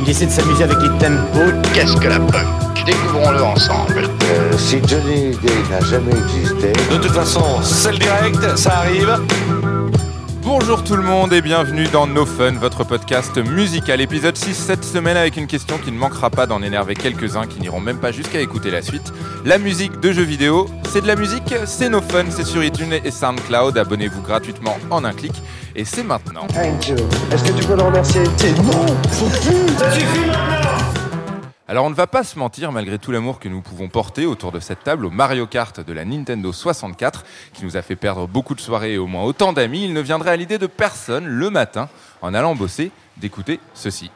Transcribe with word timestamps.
Il 0.00 0.10
essaie 0.10 0.26
de 0.26 0.30
s'amuser 0.30 0.64
avec 0.64 0.78
les 0.80 0.98
tempos. 0.98 1.52
Qu'est-ce 1.74 1.96
que 1.96 2.08
la 2.08 2.18
punk? 2.18 2.46
Découvrons-le 2.84 3.42
ensemble. 3.42 3.98
Euh, 3.98 4.58
si 4.58 4.80
Johnny 4.86 5.36
Day 5.36 5.52
n'a 5.70 5.80
jamais 5.86 6.12
existé, 6.12 6.72
De 6.90 6.96
toute 6.96 7.12
façon, 7.12 7.62
c'est 7.62 7.92
le 7.92 7.98
direct, 7.98 8.56
ça 8.56 8.78
arrive. 8.78 9.20
Bonjour 10.54 10.84
tout 10.84 10.96
le 10.96 11.02
monde 11.02 11.32
et 11.32 11.40
bienvenue 11.40 11.86
dans 11.88 12.06
No 12.06 12.26
Fun, 12.26 12.52
votre 12.52 12.84
podcast 12.84 13.38
musical. 13.38 14.02
Épisode 14.02 14.36
6 14.36 14.52
cette 14.52 14.84
semaine 14.84 15.16
avec 15.16 15.38
une 15.38 15.46
question 15.46 15.78
qui 15.78 15.90
ne 15.90 15.96
manquera 15.96 16.28
pas 16.28 16.46
d'en 16.46 16.62
énerver 16.62 16.94
quelques-uns 16.94 17.46
qui 17.46 17.58
n'iront 17.58 17.80
même 17.80 17.96
pas 17.96 18.12
jusqu'à 18.12 18.38
écouter 18.38 18.70
la 18.70 18.82
suite. 18.82 19.14
La 19.46 19.56
musique 19.56 19.98
de 20.00 20.12
jeux 20.12 20.24
vidéo, 20.24 20.68
c'est 20.90 21.00
de 21.00 21.06
la 21.06 21.16
musique, 21.16 21.54
c'est 21.64 21.88
No 21.88 22.02
Fun, 22.02 22.26
c'est 22.28 22.44
sur 22.44 22.62
iTunes 22.62 22.92
et 22.92 23.10
SoundCloud. 23.10 23.78
Abonnez-vous 23.78 24.20
gratuitement 24.20 24.76
en 24.90 25.06
un 25.06 25.14
clic 25.14 25.32
et 25.74 25.86
c'est 25.86 26.04
maintenant. 26.04 26.46
Angel, 26.54 26.98
est-ce 27.32 27.44
que 27.44 27.58
tu 27.58 27.66
peux 27.66 27.74
le 27.74 27.84
remercier? 27.84 28.22
Alors 31.68 31.84
on 31.84 31.90
ne 31.90 31.94
va 31.94 32.08
pas 32.08 32.24
se 32.24 32.38
mentir, 32.38 32.72
malgré 32.72 32.98
tout 32.98 33.12
l'amour 33.12 33.38
que 33.38 33.48
nous 33.48 33.62
pouvons 33.62 33.88
porter 33.88 34.26
autour 34.26 34.50
de 34.50 34.58
cette 34.58 34.82
table 34.82 35.06
au 35.06 35.10
Mario 35.10 35.46
Kart 35.46 35.78
de 35.78 35.92
la 35.92 36.04
Nintendo 36.04 36.52
64, 36.52 37.24
qui 37.54 37.64
nous 37.64 37.76
a 37.76 37.82
fait 37.82 37.94
perdre 37.94 38.26
beaucoup 38.26 38.56
de 38.56 38.60
soirées 38.60 38.94
et 38.94 38.98
au 38.98 39.06
moins 39.06 39.22
autant 39.22 39.52
d'amis, 39.52 39.84
il 39.84 39.92
ne 39.92 40.00
viendrait 40.00 40.32
à 40.32 40.36
l'idée 40.36 40.58
de 40.58 40.66
personne 40.66 41.26
le 41.26 41.50
matin, 41.50 41.88
en 42.20 42.34
allant 42.34 42.56
bosser, 42.56 42.90
d'écouter 43.16 43.60
ceci. 43.74 44.10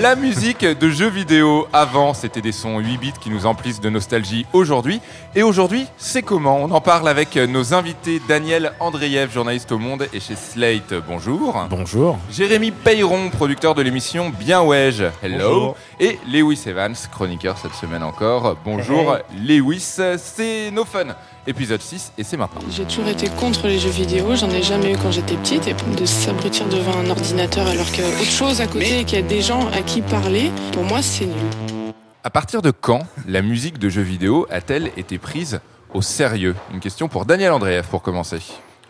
La 0.00 0.14
musique 0.14 0.62
de 0.62 0.90
jeux 0.90 1.08
vidéo 1.08 1.66
avant, 1.72 2.12
c'était 2.12 2.42
des 2.42 2.52
sons 2.52 2.80
8 2.80 2.98
bits 2.98 3.12
qui 3.18 3.30
nous 3.30 3.46
emplissent 3.46 3.80
de 3.80 3.88
nostalgie 3.88 4.44
aujourd'hui. 4.52 5.00
Et 5.34 5.42
aujourd'hui, 5.42 5.86
c'est 5.96 6.20
comment? 6.20 6.58
On 6.58 6.70
en 6.70 6.82
parle 6.82 7.08
avec 7.08 7.36
nos 7.36 7.72
invités 7.72 8.20
Daniel 8.28 8.72
Andreev, 8.78 9.32
journaliste 9.32 9.72
au 9.72 9.78
Monde 9.78 10.06
et 10.12 10.20
chez 10.20 10.36
Slate. 10.36 10.92
Bonjour. 11.08 11.64
Bonjour. 11.70 12.18
Jérémy 12.30 12.72
Peyron, 12.72 13.30
producteur 13.30 13.74
de 13.74 13.80
l'émission 13.80 14.28
Bien 14.28 14.62
Weige. 14.62 15.04
Hello. 15.22 15.38
Bonjour. 15.38 15.76
Et 15.98 16.18
Lewis 16.30 16.64
Evans, 16.66 16.96
chroniqueur 17.10 17.56
cette 17.56 17.74
semaine 17.74 18.02
encore. 18.02 18.58
Bonjour 18.66 19.16
Lewis, 19.34 19.98
c'est 20.18 20.70
No 20.72 20.84
Fun, 20.84 21.16
épisode 21.46 21.80
6 21.80 22.12
et 22.18 22.24
c'est 22.24 22.36
maintenant. 22.36 22.60
J'ai 22.70 22.84
toujours 22.84 23.08
été 23.08 23.28
contre 23.28 23.66
les 23.66 23.78
jeux 23.78 23.90
vidéo, 23.90 24.34
j'en 24.34 24.50
ai 24.50 24.62
jamais 24.62 24.92
eu 24.92 24.96
quand 24.96 25.10
j'étais 25.10 25.36
petite, 25.36 25.66
et 25.68 25.74
de 25.74 26.06
s'abrutir 26.06 26.66
devant 26.68 26.98
un 26.98 27.10
ordinateur 27.10 27.66
alors 27.66 27.86
qu'il 27.86 28.04
y 28.04 28.06
a 28.06 28.10
autre 28.10 28.24
chose 28.24 28.60
à 28.60 28.66
côté 28.66 29.00
et 29.00 29.04
qu'il 29.04 29.18
y 29.18 29.22
a 29.22 29.26
des 29.26 29.42
gens 29.42 29.68
à 29.68 29.82
qui 29.82 30.02
parler, 30.02 30.50
pour 30.72 30.84
moi 30.84 31.02
c'est 31.02 31.26
nul. 31.26 31.92
À 32.24 32.30
partir 32.30 32.62
de 32.62 32.70
quand 32.70 33.06
la 33.28 33.42
musique 33.42 33.78
de 33.78 33.88
jeux 33.88 34.02
vidéo 34.02 34.46
a-t-elle 34.50 34.90
été 34.96 35.18
prise 35.18 35.60
au 35.94 36.02
sérieux? 36.02 36.56
Une 36.72 36.80
question 36.80 37.08
pour 37.08 37.24
Daniel 37.24 37.52
Andreev 37.52 37.86
pour 37.88 38.02
commencer. 38.02 38.38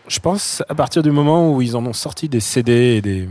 Je 0.07 0.19
pense 0.19 0.63
à 0.69 0.75
partir 0.75 1.03
du 1.03 1.11
moment 1.11 1.53
où 1.53 1.61
ils 1.61 1.75
en 1.75 1.85
ont 1.85 1.93
sorti 1.93 2.29
des 2.29 2.39
CD 2.39 2.71
et 2.97 3.01
des... 3.01 3.29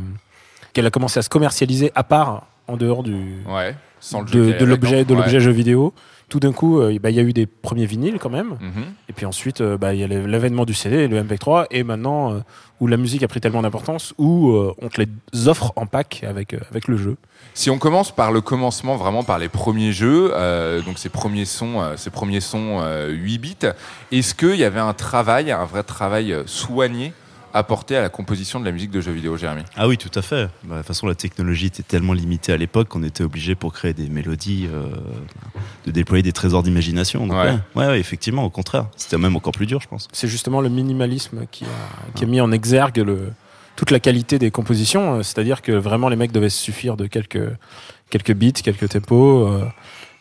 qu'elle 0.72 0.86
a 0.86 0.90
commencé 0.90 1.18
à 1.18 1.22
se 1.22 1.28
commercialiser 1.28 1.90
à 1.94 2.04
part, 2.04 2.46
en 2.68 2.76
dehors 2.76 3.02
du, 3.02 3.42
Ouais, 3.48 3.74
sans 3.98 4.20
le 4.20 4.28
jeu 4.28 4.52
de, 4.52 4.64
l'objet 4.64 5.04
de 5.04 5.14
l'objet 5.14 5.40
jeu 5.40 5.50
vidéo. 5.50 5.92
Tout 6.28 6.40
d'un 6.40 6.52
coup, 6.52 6.80
euh, 6.80 6.98
bah, 7.00 7.10
il 7.10 7.16
y 7.16 7.20
a 7.20 7.22
eu 7.22 7.32
des 7.32 7.46
premiers 7.46 7.86
vinyles 7.86 8.18
quand 8.18 8.30
même. 8.30 8.56
Mhm. 8.60 8.84
Et 9.08 9.12
puis 9.12 9.26
ensuite, 9.26 9.60
euh, 9.60 9.78
bah, 9.78 9.94
il 9.94 10.00
y 10.00 10.04
a 10.04 10.08
l'avènement 10.08 10.64
du 10.64 10.74
CD 10.74 11.06
le 11.06 11.22
MP3. 11.22 11.66
Et 11.70 11.84
maintenant, 11.84 12.32
euh, 12.32 12.40
où 12.80 12.88
la 12.88 12.96
musique 12.96 13.22
a 13.22 13.28
pris 13.28 13.40
tellement 13.40 13.62
d'importance, 13.62 14.12
où 14.18 14.52
on 14.82 14.88
te 14.88 15.00
les 15.00 15.48
offre 15.48 15.72
en 15.76 15.86
pack 15.86 16.24
avec, 16.28 16.54
avec 16.70 16.88
le 16.88 16.98
jeu. 16.98 17.16
Si 17.54 17.70
on 17.70 17.78
commence 17.78 18.14
par 18.14 18.32
le 18.32 18.42
commencement, 18.42 18.96
vraiment 18.96 19.22
par 19.22 19.38
les 19.38 19.48
premiers 19.48 19.92
jeux, 19.92 20.30
donc 20.84 20.98
ces 20.98 21.08
premiers 21.08 21.46
sons, 21.46 21.80
ces 21.96 22.10
premiers 22.10 22.42
sons 22.42 22.80
euh, 22.82 23.08
8 23.08 23.38
bits, 23.38 23.56
est-ce 24.12 24.34
qu'il 24.34 24.56
y 24.56 24.64
avait 24.64 24.80
un 24.80 24.92
travail, 24.92 25.50
un 25.52 25.64
vrai 25.64 25.84
travail 25.84 26.36
soigné 26.44 27.14
apporté 27.56 27.96
à 27.96 28.02
la 28.02 28.08
composition 28.08 28.60
de 28.60 28.64
la 28.64 28.72
musique 28.72 28.90
de 28.90 29.00
jeux 29.00 29.12
vidéo, 29.12 29.36
Jérémy 29.36 29.62
Ah 29.76 29.88
oui, 29.88 29.96
tout 29.98 30.10
à 30.14 30.22
fait. 30.22 30.48
Bah, 30.64 30.74
de 30.74 30.78
toute 30.80 30.86
façon, 30.86 31.06
la 31.06 31.14
technologie 31.14 31.66
était 31.66 31.82
tellement 31.82 32.12
limitée 32.12 32.52
à 32.52 32.56
l'époque 32.56 32.88
qu'on 32.88 33.02
était 33.02 33.24
obligé 33.24 33.54
pour 33.54 33.72
créer 33.72 33.92
des 33.94 34.08
mélodies 34.08 34.68
euh, 34.72 34.86
de 35.86 35.90
déployer 35.90 36.22
des 36.22 36.32
trésors 36.32 36.62
d'imagination. 36.62 37.26
Ouais. 37.28 37.34
Ouais. 37.36 37.58
Ouais, 37.74 37.86
ouais, 37.86 38.00
effectivement, 38.00 38.44
au 38.44 38.50
contraire. 38.50 38.86
C'était 38.96 39.18
même 39.18 39.36
encore 39.36 39.52
plus 39.52 39.66
dur, 39.66 39.80
je 39.80 39.88
pense. 39.88 40.08
C'est 40.12 40.28
justement 40.28 40.60
le 40.60 40.68
minimalisme 40.68 41.46
qui 41.50 41.64
a, 41.64 42.12
qui 42.14 42.24
a 42.24 42.26
mis 42.26 42.40
en 42.40 42.52
exergue 42.52 42.98
le, 42.98 43.32
toute 43.76 43.90
la 43.90 44.00
qualité 44.00 44.38
des 44.38 44.50
compositions. 44.50 45.16
euh, 45.16 45.22
C'est-à-dire 45.22 45.62
que 45.62 45.72
vraiment 45.72 46.08
les 46.08 46.16
mecs 46.16 46.32
devaient 46.32 46.50
se 46.50 46.62
suffire 46.62 46.96
de 46.96 47.06
quelques, 47.06 47.50
quelques 48.10 48.32
beats, 48.34 48.52
quelques 48.62 48.88
tempos, 48.88 49.46
euh, 49.48 49.64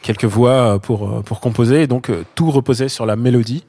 quelques 0.06 0.26
voix 0.26 0.52
euh, 0.52 0.78
pour, 0.78 1.10
euh, 1.10 1.22
pour 1.22 1.40
composer. 1.40 1.82
Et 1.82 1.88
donc 1.88 2.10
euh, 2.10 2.24
tout 2.36 2.52
reposait 2.52 2.90
sur 2.90 3.06
la 3.08 3.16
mélodie 3.16 3.64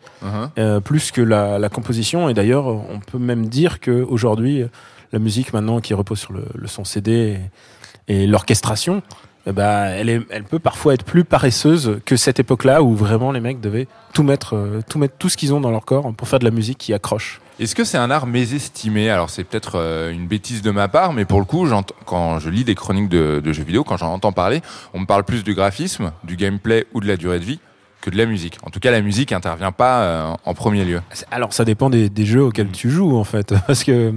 euh, 0.58 0.80
plus 0.80 1.10
que 1.10 1.22
la, 1.22 1.58
la 1.58 1.68
composition. 1.68 2.28
Et 2.28 2.34
d'ailleurs, 2.34 2.66
on 2.66 3.00
peut 3.00 3.18
même 3.18 3.46
dire 3.46 3.80
qu'aujourd'hui, 3.80 4.64
la 5.12 5.18
musique 5.18 5.52
maintenant 5.54 5.80
qui 5.80 5.94
repose 5.94 6.18
sur 6.18 6.34
le, 6.34 6.44
le 6.54 6.68
son 6.68 6.84
CD 6.84 7.38
et, 8.08 8.22
et 8.22 8.26
l'orchestration, 8.26 9.02
eh 9.46 9.52
ben, 9.52 9.84
elle, 9.86 10.08
est, 10.08 10.20
elle 10.30 10.44
peut 10.44 10.58
parfois 10.58 10.94
être 10.94 11.04
plus 11.04 11.24
paresseuse 11.24 12.00
que 12.04 12.16
cette 12.16 12.40
époque-là 12.40 12.82
où 12.82 12.94
vraiment 12.94 13.30
les 13.32 13.40
mecs 13.40 13.60
devaient 13.60 13.86
tout 14.12 14.22
mettre, 14.24 14.56
euh, 14.56 14.80
tout 14.88 14.98
mettre 14.98 15.14
tout 15.18 15.28
ce 15.28 15.36
qu'ils 15.36 15.54
ont 15.54 15.60
dans 15.60 15.70
leur 15.70 15.84
corps 15.84 16.12
pour 16.14 16.28
faire 16.28 16.38
de 16.40 16.44
la 16.44 16.50
musique 16.50 16.78
qui 16.78 16.92
accroche. 16.92 17.40
Est-ce 17.58 17.74
que 17.74 17.84
c'est 17.84 17.96
un 17.96 18.10
art 18.10 18.26
mésestimé? 18.26 19.08
Alors 19.08 19.30
c'est 19.30 19.44
peut-être 19.44 19.76
euh, 19.76 20.10
une 20.12 20.26
bêtise 20.26 20.62
de 20.62 20.70
ma 20.70 20.88
part, 20.88 21.12
mais 21.12 21.24
pour 21.24 21.38
le 21.38 21.44
coup, 21.46 21.66
quand 22.04 22.38
je 22.38 22.50
lis 22.50 22.64
des 22.64 22.74
chroniques 22.74 23.08
de, 23.08 23.40
de 23.42 23.52
jeux 23.52 23.62
vidéo, 23.64 23.84
quand 23.84 23.96
j'en 23.96 24.12
entends 24.12 24.32
parler, 24.32 24.60
on 24.94 25.00
me 25.00 25.06
parle 25.06 25.24
plus 25.24 25.42
du 25.44 25.54
graphisme, 25.54 26.12
du 26.24 26.36
gameplay 26.36 26.86
ou 26.92 27.00
de 27.00 27.06
la 27.06 27.16
durée 27.16 27.38
de 27.38 27.44
vie 27.44 27.60
que 28.02 28.10
de 28.10 28.16
la 28.18 28.26
musique. 28.26 28.58
En 28.62 28.70
tout 28.70 28.78
cas, 28.78 28.90
la 28.90 29.00
musique 29.00 29.32
intervient 29.32 29.72
pas 29.72 30.00
euh, 30.02 30.34
en 30.44 30.54
premier 30.54 30.84
lieu. 30.84 31.00
Alors 31.30 31.52
ça 31.52 31.64
dépend 31.64 31.88
des, 31.88 32.08
des 32.10 32.26
jeux 32.26 32.42
auxquels 32.42 32.70
tu 32.70 32.90
joues 32.90 33.16
en 33.16 33.24
fait, 33.24 33.54
parce 33.66 33.84
que 33.84 34.12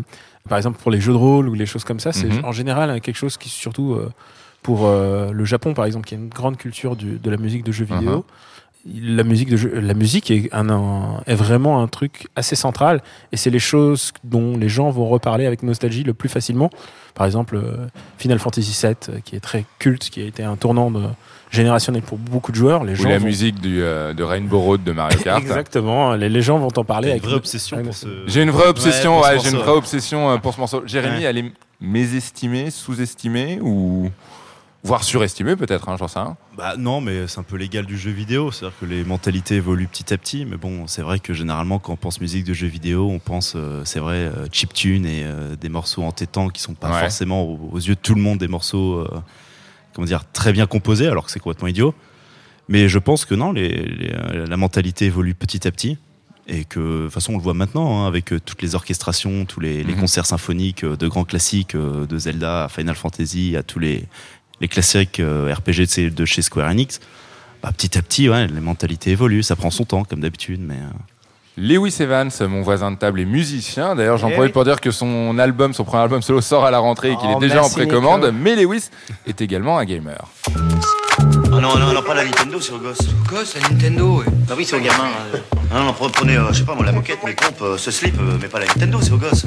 par 0.50 0.57
exemple 0.57 0.79
pour 0.81 0.91
les 0.91 1.00
jeux 1.00 1.13
de 1.13 1.18
rôle 1.18 1.47
ou 1.47 1.53
les 1.53 1.66
choses 1.68 1.84
comme 1.84 2.00
ça, 2.00 2.12
c'est 2.12 2.28
Mhm. 2.28 2.44
en 2.45 2.51
général 2.51 3.00
quelque 3.00 3.16
chose 3.16 3.38
qui 3.38 3.47
surtout 3.50 3.94
euh, 3.94 4.12
pour 4.63 4.85
euh, 4.85 5.31
le 5.31 5.45
Japon 5.45 5.73
par 5.73 5.85
exemple, 5.85 6.07
qui 6.07 6.15
a 6.15 6.17
une 6.17 6.29
grande 6.29 6.57
culture 6.57 6.95
du- 6.95 7.17
de 7.17 7.29
la 7.29 7.37
musique 7.37 7.63
de 7.63 7.71
jeux 7.71 7.85
vidéo. 7.85 8.25
La 8.85 9.25
musique, 9.25 9.49
de 9.49 9.57
jeu, 9.57 9.77
la 9.81 9.93
musique 9.93 10.31
est, 10.31 10.47
un, 10.53 10.69
un- 10.69 11.21
est 11.27 11.35
vraiment 11.35 11.81
un 11.83 11.87
truc 11.87 12.27
assez 12.37 12.55
central 12.55 13.01
et 13.33 13.37
c'est 13.37 13.49
les 13.49 13.59
choses 13.59 14.13
dont 14.23 14.55
les 14.57 14.69
gens 14.69 14.89
vont 14.89 15.05
reparler 15.07 15.45
avec 15.45 15.63
nostalgie 15.63 16.03
le 16.03 16.13
plus 16.13 16.29
facilement. 16.29 16.69
Par 17.13 17.25
exemple, 17.25 17.57
euh, 17.57 17.87
Final 18.17 18.39
Fantasy 18.39 18.71
VII, 18.81 18.95
euh, 19.09 19.19
qui 19.23 19.35
est 19.35 19.41
très 19.41 19.65
culte, 19.79 20.09
qui 20.09 20.21
a 20.21 20.25
été 20.25 20.43
un 20.43 20.55
tournant 20.55 20.91
de, 20.91 21.03
générationnel 21.51 22.01
pour 22.03 22.17
beaucoup 22.17 22.53
de 22.53 22.55
joueurs. 22.55 22.85
Les 22.85 22.93
Ou 22.93 23.03
gens 23.03 23.09
la 23.09 23.17
vont- 23.19 23.25
musique 23.25 23.59
du, 23.59 23.81
euh, 23.83 24.13
de 24.13 24.23
Rainbow 24.23 24.59
Road 24.61 24.81
de 24.85 24.93
Mario 24.93 25.19
Kart. 25.19 25.41
Exactement, 25.41 26.13
les, 26.15 26.29
les 26.29 26.41
gens 26.41 26.57
vont 26.57 26.69
en 26.73 26.83
parler 26.85 27.11
avec 27.11 27.23
une 27.23 27.29
vraie 27.29 27.37
obsession 27.37 27.83
pour 27.83 27.93
ce. 27.93 28.07
J'ai 28.27 28.43
une 28.43 28.49
vraie 28.51 28.69
obsession, 28.69 29.15
pour 29.17 29.25
ce 29.25 29.29
ouais, 29.31 29.39
j'ai 29.39 29.49
une 29.49 29.55
morceau, 29.57 29.69
vraie 29.69 29.77
obsession 29.77 30.39
pour 30.39 30.53
ce 30.53 30.59
morceau. 30.61 30.83
Jérémy, 30.85 31.17
Ouais. 31.17 31.23
elle 31.23 31.37
est 31.39 31.51
mésestimée, 31.81 32.71
sous-estimée 32.71 33.59
ou 33.61 34.09
voire 34.84 35.03
surestimée 35.03 35.56
peut-être, 35.56 35.90
hein, 35.90 35.97
j'en 36.00 36.07
sais 36.07 36.19
rien. 36.19 36.38
Bah 36.57 36.75
non, 36.78 37.01
mais 37.01 37.28
c'est 37.28 37.40
un 37.40 37.44
peu 37.44 37.57
l'égal 37.57 37.85
du 37.85 37.97
jeu 37.97 38.12
vidéo. 38.12 38.51
C'est-à-dire 38.51 38.78
que 38.79 38.85
les 38.85 39.03
mentalités 39.03 39.56
évoluent 39.56 39.88
petit 39.88 40.13
à 40.13 40.17
petit. 40.17 40.45
Mais 40.45 40.57
bon, 40.57 40.88
c'est 40.88 41.01
vrai 41.01 41.19
que 41.19 41.34
généralement, 41.34 41.79
quand 41.79 41.94
on 41.94 41.97
pense 41.97 42.22
musique 42.22 42.45
de 42.45 42.53
jeu 42.53 42.67
vidéo, 42.67 43.09
on 43.09 43.19
pense, 43.19 43.53
euh, 43.56 43.81
c'est 43.85 44.00
vrai, 44.00 44.16
euh, 44.16 44.47
chiptune 44.51 45.06
et 45.06 45.23
euh, 45.23 45.56
des 45.56 45.69
morceaux 45.69 46.03
entêtants 46.03 46.50
qui 46.50 46.62
sont 46.62 46.73
pas 46.73 46.91
Ouais. 46.91 47.00
forcément 47.01 47.44
aux, 47.44 47.69
aux 47.73 47.78
yeux 47.79 47.95
de 47.95 48.00
tout 48.00 48.16
le 48.16 48.22
monde 48.22 48.39
des 48.39 48.47
morceaux, 48.47 49.00
euh, 49.00 49.22
comment 49.94 50.06
dire, 50.07 50.23
très 50.31 50.53
bien 50.53 50.66
composés, 50.66 51.07
alors 51.07 51.25
que 51.25 51.31
c'est 51.31 51.39
complètement 51.39 51.68
idiot. 51.68 51.94
Mais 52.68 52.88
je 52.88 53.00
pense 53.00 53.25
que 53.25 53.35
non, 53.35 53.51
les, 53.51 53.69
les, 53.69 54.13
la 54.47 54.57
mentalité 54.57 55.06
évolue 55.06 55.34
petit 55.35 55.68
à 55.68 55.72
petit. 55.72 55.97
Et 56.51 56.66
que, 56.66 56.79
de 56.79 57.03
toute 57.06 57.13
façon, 57.13 57.34
on 57.34 57.38
le 57.38 57.44
voit 57.44 57.53
maintenant, 57.53 58.01
hein, 58.03 58.07
avec 58.07 58.34
toutes 58.44 58.63
les 58.63 58.73
orchestrations, 58.73 59.45
tous 59.45 59.59
les, 59.59 59.84
les 59.84 59.94
Mhm. 59.94 60.00
concerts 60.00 60.25
symphoniques 60.25 60.84
de 60.84 61.07
grands 61.07 61.23
classiques, 61.23 61.75
de 61.75 62.18
Zelda 62.18 62.63
à 62.66 62.69
Final 62.69 62.95
Fantasy, 62.95 63.56
à 63.56 63.62
tous 63.62 63.78
les, 63.78 64.06
les 64.61 64.67
classiques 64.67 65.19
euh, 65.19 65.53
RPG 65.53 66.13
de, 66.13 66.25
chez 66.25 66.41
Square 66.41 66.69
Enix. 66.69 66.99
Bah, 67.63 67.71
petit 67.75 67.97
à 67.97 68.01
petit, 68.01 68.29
ouais, 68.29 68.47
les 68.47 68.61
mentalités 68.61 69.11
évoluent. 69.11 69.43
Ça 69.43 69.55
prend 69.55 69.69
son 69.69 69.85
temps, 69.85 70.03
comme 70.03 70.21
d'habitude. 70.21 70.61
Mais 70.61 70.75
euh, 70.75 70.87
Lewis 71.57 71.97
Evans, 72.00 72.29
mon 72.47 72.61
voisin 72.61 72.91
de 72.91 72.97
table, 72.97 73.19
est 73.19 73.25
musicien. 73.25 73.95
D'ailleurs, 73.95 74.17
j'en 74.17 74.29
Eh 74.29 74.33
profite 74.33 74.50
oui. 74.50 74.53
pour 74.53 74.63
dire 74.63 74.79
que 74.79 74.91
son 74.91 75.38
album, 75.39 75.73
son 75.73 75.83
premier 75.83 76.03
album 76.03 76.21
solo 76.21 76.39
sort 76.41 76.65
à 76.65 76.71
la 76.71 76.79
rentrée 76.79 77.11
et 77.11 77.17
qu'il 77.17 77.29
Oh, 77.33 77.38
est 77.38 77.41
déjà 77.41 77.56
merci, 77.56 77.71
en 77.71 77.73
précommande. 77.73 78.21
Nico. 78.25 78.35
Mais 78.41 78.56
Lewis 78.56 78.89
est 79.27 79.41
également 79.41 79.77
un 79.77 79.85
gamer. 79.85 80.25
Ah 81.51 81.60
non, 81.60 81.78
non, 81.78 81.94
non, 81.94 82.01
pas 82.04 82.13
la 82.13 82.25
Nintendo, 82.25 82.60
c'est 82.62 82.72
au 82.74 82.78
gosse. 82.78 83.00
Gosse, 83.28 83.56
la 83.56 83.69
Nintendo, 83.69 84.18
ouais. 84.19 84.25
Bah 84.48 84.54
oui, 84.57 84.66
c'est 84.66 84.75
au 84.75 84.80
gamin. 84.80 85.10
euh. 85.34 85.38
Ah 85.74 85.80
non, 85.84 85.92
pre- 85.92 86.12
prenez, 86.12 86.36
euh, 86.38 86.48
je 86.51 86.60
sais 86.60 86.63
pas, 86.63 86.75
moi, 86.75 86.86
la 86.86 86.92
moquette, 86.92 87.24
mes 87.24 87.34
pompes, 87.34 87.62
euh, 87.62 87.78
ce 87.78 87.90
slip, 87.92 88.16
euh, 88.19 88.38
mais 88.42 88.48
pas 88.48 88.60
la 88.60 88.66
Nintendo, 88.68 89.00
c'est 89.01 89.12
au 89.12 89.18
gosse. 89.18 89.46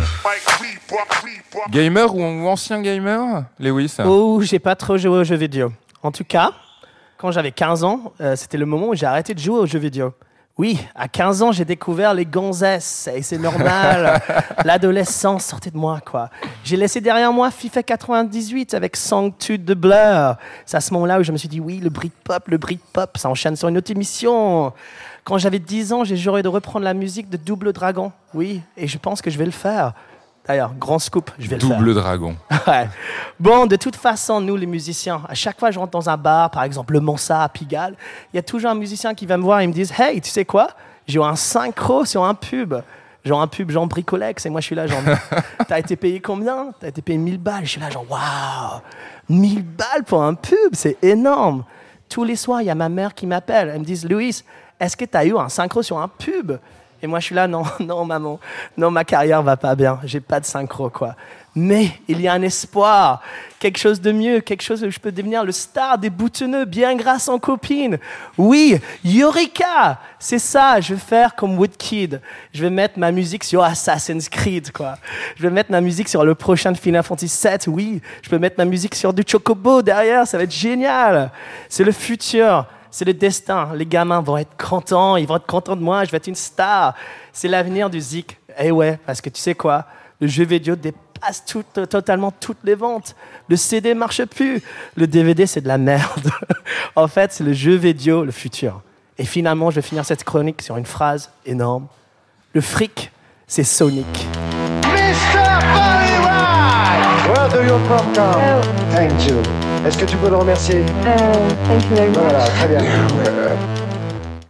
Gamer 1.70 2.14
ou, 2.14 2.20
ou 2.22 2.48
ancien 2.48 2.80
gamer, 2.82 3.44
Lewis 3.58 3.94
Oh, 4.04 4.40
j'ai 4.42 4.58
pas 4.58 4.74
trop 4.74 4.96
joué 4.96 5.18
aux 5.18 5.24
jeux 5.24 5.36
vidéo. 5.36 5.72
En 6.02 6.10
tout 6.10 6.24
cas, 6.24 6.52
quand 7.18 7.30
j'avais 7.30 7.52
15 7.52 7.84
ans, 7.84 8.12
euh, 8.20 8.34
c'était 8.36 8.58
le 8.58 8.66
moment 8.66 8.88
où 8.88 8.94
j'ai 8.94 9.06
arrêté 9.06 9.34
de 9.34 9.38
jouer 9.40 9.58
aux 9.60 9.66
jeux 9.66 9.78
vidéo. 9.78 10.12
Oui, 10.58 10.78
à 10.94 11.08
15 11.08 11.42
ans, 11.42 11.50
j'ai 11.50 11.64
découvert 11.64 12.12
les 12.12 12.26
gonzesses 12.26 13.08
et 13.14 13.22
c'est 13.22 13.38
normal. 13.38 14.20
L'adolescence 14.64 15.46
sortait 15.46 15.70
de 15.70 15.78
moi, 15.78 16.00
quoi. 16.04 16.28
J'ai 16.62 16.76
laissé 16.76 17.00
derrière 17.00 17.32
moi 17.32 17.50
FIFA 17.50 17.82
98 17.82 18.74
avec 18.74 18.96
Sanctude 18.96 19.64
de 19.64 19.72
Blur. 19.72 20.36
C'est 20.66 20.76
à 20.76 20.82
ce 20.82 20.92
moment-là 20.92 21.20
où 21.20 21.22
je 21.22 21.32
me 21.32 21.38
suis 21.38 21.48
dit, 21.48 21.58
oui, 21.58 21.78
le 21.78 21.88
Britpop, 21.88 22.48
le 22.48 22.58
Britpop, 22.58 23.16
ça 23.16 23.30
enchaîne 23.30 23.56
sur 23.56 23.68
une 23.68 23.78
autre 23.78 23.90
émission. 23.90 24.74
Quand 25.24 25.38
j'avais 25.38 25.58
10 25.58 25.92
ans, 25.94 26.04
j'ai 26.04 26.16
juré 26.16 26.42
de 26.42 26.48
reprendre 26.48 26.84
la 26.84 26.94
musique 26.94 27.30
de 27.30 27.38
Double 27.38 27.72
Dragon. 27.72 28.12
Oui, 28.34 28.60
et 28.76 28.86
je 28.86 28.98
pense 28.98 29.22
que 29.22 29.30
je 29.30 29.38
vais 29.38 29.46
le 29.46 29.52
faire. 29.52 29.94
D'ailleurs, 30.46 30.72
grand 30.74 30.98
scoop, 30.98 31.30
je 31.38 31.48
vais 31.48 31.56
le 31.56 31.66
faire. 31.66 31.78
Double 31.78 31.94
dragon. 31.94 32.36
Ouais. 32.66 32.88
Bon, 33.40 33.66
de 33.66 33.74
toute 33.76 33.96
façon, 33.96 34.40
nous 34.40 34.56
les 34.56 34.66
musiciens, 34.66 35.22
à 35.28 35.34
chaque 35.34 35.58
fois 35.58 35.68
que 35.68 35.74
je 35.74 35.80
rentre 35.80 35.90
dans 35.90 36.08
un 36.08 36.16
bar, 36.16 36.50
par 36.50 36.62
exemple 36.62 36.92
le 36.92 37.00
Mansa 37.00 37.42
à 37.42 37.48
Pigalle, 37.48 37.94
il 38.32 38.36
y 38.36 38.38
a 38.38 38.42
toujours 38.42 38.70
un 38.70 38.76
musicien 38.76 39.14
qui 39.14 39.26
va 39.26 39.36
me 39.36 39.42
voir 39.42 39.60
et 39.60 39.66
me 39.66 39.72
dit 39.72 39.88
Hey, 39.96 40.20
tu 40.20 40.30
sais 40.30 40.44
quoi? 40.44 40.68
J'ai 41.06 41.18
eu 41.18 41.22
un 41.22 41.34
synchro 41.36 42.04
sur 42.04 42.24
un 42.24 42.34
pub. 42.34 42.74
Genre 43.24 43.40
un 43.40 43.46
pub, 43.46 43.70
genre 43.70 43.86
Bricolex, 43.86 44.46
et 44.46 44.50
moi 44.50 44.60
je 44.60 44.66
suis 44.66 44.74
là, 44.74 44.86
genre, 44.88 45.00
t'as 45.68 45.78
été 45.78 45.94
payé 45.94 46.20
combien? 46.20 46.72
T'as 46.80 46.88
été 46.88 47.02
payé 47.02 47.18
1000 47.18 47.38
balles. 47.38 47.64
Je 47.64 47.70
suis 47.70 47.80
là, 47.80 47.88
genre, 47.88 48.04
waouh 48.08 48.80
1000 49.28 49.62
balles 49.62 50.04
pour 50.04 50.22
un 50.22 50.34
pub, 50.34 50.72
c'est 50.72 50.96
énorme. 51.02 51.64
Tous 52.08 52.24
les 52.24 52.36
soirs, 52.36 52.62
il 52.62 52.66
y 52.66 52.70
a 52.70 52.74
ma 52.74 52.88
mère 52.88 53.14
qui 53.14 53.26
m'appelle. 53.26 53.70
Elle 53.72 53.80
me 53.80 53.84
dit 53.84 54.00
Louis, 54.08 54.42
est-ce 54.80 54.96
que 54.96 55.04
t'as 55.04 55.24
eu 55.24 55.36
un 55.36 55.48
synchro 55.48 55.82
sur 55.82 55.98
un 55.98 56.08
pub? 56.08 56.52
Et 57.02 57.08
moi, 57.08 57.18
je 57.18 57.26
suis 57.26 57.34
là, 57.34 57.48
non, 57.48 57.64
non, 57.80 58.04
maman, 58.04 58.38
non, 58.76 58.90
ma 58.90 59.04
carrière 59.04 59.42
va 59.42 59.56
pas 59.56 59.74
bien, 59.74 59.98
j'ai 60.04 60.20
pas 60.20 60.38
de 60.38 60.46
synchro, 60.46 60.88
quoi. 60.88 61.16
Mais 61.54 61.90
il 62.08 62.18
y 62.20 62.28
a 62.28 62.32
un 62.32 62.40
espoir, 62.40 63.20
quelque 63.58 63.76
chose 63.76 64.00
de 64.00 64.10
mieux, 64.10 64.40
quelque 64.40 64.62
chose 64.62 64.82
où 64.82 64.90
je 64.90 64.98
peux 64.98 65.12
devenir 65.12 65.44
le 65.44 65.52
star 65.52 65.98
des 65.98 66.08
boutonneux, 66.08 66.64
bien 66.64 66.94
grâce 66.94 67.28
en 67.28 67.38
copine. 67.38 67.98
Oui, 68.38 68.80
Eureka, 69.04 69.98
c'est 70.18 70.38
ça, 70.38 70.80
je 70.80 70.94
vais 70.94 71.00
faire 71.00 71.34
comme 71.34 71.58
Woodkid. 71.58 72.22
Je 72.54 72.62
vais 72.62 72.70
mettre 72.70 72.98
ma 72.98 73.12
musique 73.12 73.44
sur 73.44 73.62
Assassin's 73.62 74.30
Creed, 74.30 74.72
quoi. 74.72 74.96
Je 75.36 75.42
vais 75.42 75.50
mettre 75.50 75.70
ma 75.70 75.82
musique 75.82 76.08
sur 76.08 76.24
le 76.24 76.34
prochain 76.34 76.72
Final 76.72 77.02
Fantasy 77.02 77.46
VII, 77.46 77.58
oui. 77.66 78.02
Je 78.22 78.30
peux 78.30 78.38
mettre 78.38 78.56
ma 78.56 78.64
musique 78.64 78.94
sur 78.94 79.12
du 79.12 79.22
Chocobo 79.26 79.82
derrière, 79.82 80.26
ça 80.26 80.38
va 80.38 80.44
être 80.44 80.54
génial. 80.54 81.30
C'est 81.68 81.84
le 81.84 81.92
futur 81.92 82.66
c'est 82.92 83.06
le 83.06 83.14
destin. 83.14 83.70
Les 83.74 83.86
gamins 83.86 84.20
vont 84.20 84.36
être 84.36 84.56
contents, 84.56 85.16
ils 85.16 85.26
vont 85.26 85.36
être 85.36 85.46
contents 85.46 85.74
de 85.74 85.82
moi, 85.82 86.04
je 86.04 86.10
vais 86.12 86.18
être 86.18 86.28
une 86.28 86.36
star. 86.36 86.94
C'est 87.32 87.48
l'avenir 87.48 87.90
du 87.90 88.00
Zik. 88.00 88.38
Eh 88.58 88.70
ouais, 88.70 89.00
parce 89.04 89.20
que 89.20 89.30
tu 89.30 89.40
sais 89.40 89.54
quoi? 89.54 89.86
Le 90.20 90.28
jeu 90.28 90.44
vidéo 90.44 90.76
dépasse 90.76 91.44
tout, 91.44 91.64
totalement 91.64 92.30
toutes 92.30 92.62
les 92.62 92.74
ventes. 92.74 93.16
Le 93.48 93.56
CD 93.56 93.94
marche 93.94 94.24
plus. 94.26 94.62
Le 94.94 95.06
DVD, 95.06 95.46
c'est 95.46 95.62
de 95.62 95.68
la 95.68 95.78
merde. 95.78 96.30
en 96.94 97.08
fait, 97.08 97.32
c'est 97.32 97.44
le 97.44 97.54
jeu 97.54 97.74
vidéo, 97.74 98.24
le 98.24 98.30
futur. 98.30 98.82
Et 99.18 99.24
finalement, 99.24 99.70
je 99.70 99.76
vais 99.76 99.82
finir 99.82 100.04
cette 100.04 100.22
chronique 100.22 100.60
sur 100.60 100.76
une 100.76 100.86
phrase 100.86 101.30
énorme. 101.46 101.86
Le 102.52 102.60
fric, 102.60 103.10
c'est 103.46 103.64
Sonic. 103.64 104.06
Where 107.26 107.48
do 107.48 107.62
you 107.62 107.78
from, 107.86 108.12
Carl? 108.12 108.62
Thank 108.90 109.26
you. 109.26 109.71
Est-ce 109.86 109.98
que 109.98 110.04
tu 110.04 110.16
peux 110.16 110.28
le 110.30 110.36
remercier 110.36 110.82
thank 111.04 111.82
you 111.84 111.96
very 111.96 112.08
much. 112.08 112.18
Voilà, 112.18 112.44
très 112.44 112.68
bien. 112.68 112.80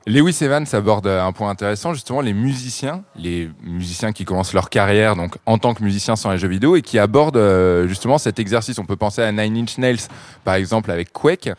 Lewis 0.07 0.37
Evans 0.43 0.67
aborde 0.73 1.07
un 1.07 1.33
point 1.33 1.49
intéressant, 1.49 1.95
justement 1.95 2.21
les 2.21 2.33
musiciens, 2.33 3.03
les 3.17 3.49
musiciens 3.63 4.13
qui 4.13 4.25
commencent 4.25 4.53
leur 4.53 4.69
carrière 4.69 5.17
donc 5.17 5.37
en 5.47 5.59
tant 5.59 5.75
que 5.75 5.83
musiciens 5.83 6.17
sans 6.17 6.33
les 6.33 6.39
jeux 6.39 6.49
vidéo 6.49 6.77
et 6.77 6.83
qui 6.83 6.99
abordent 6.99 7.37
euh, 7.37 7.87
justement 7.87 8.19
cet 8.19 8.39
exercice. 8.39 8.79
On 8.79 8.85
peut 8.85 8.97
penser 8.97 9.23
à 9.23 9.33
Nine 9.33 9.57
Inch 9.57 9.79
Nails 9.79 10.01
par 10.45 10.55
exemple 10.55 10.91
avec 10.91 11.13
Quake. 11.13 11.51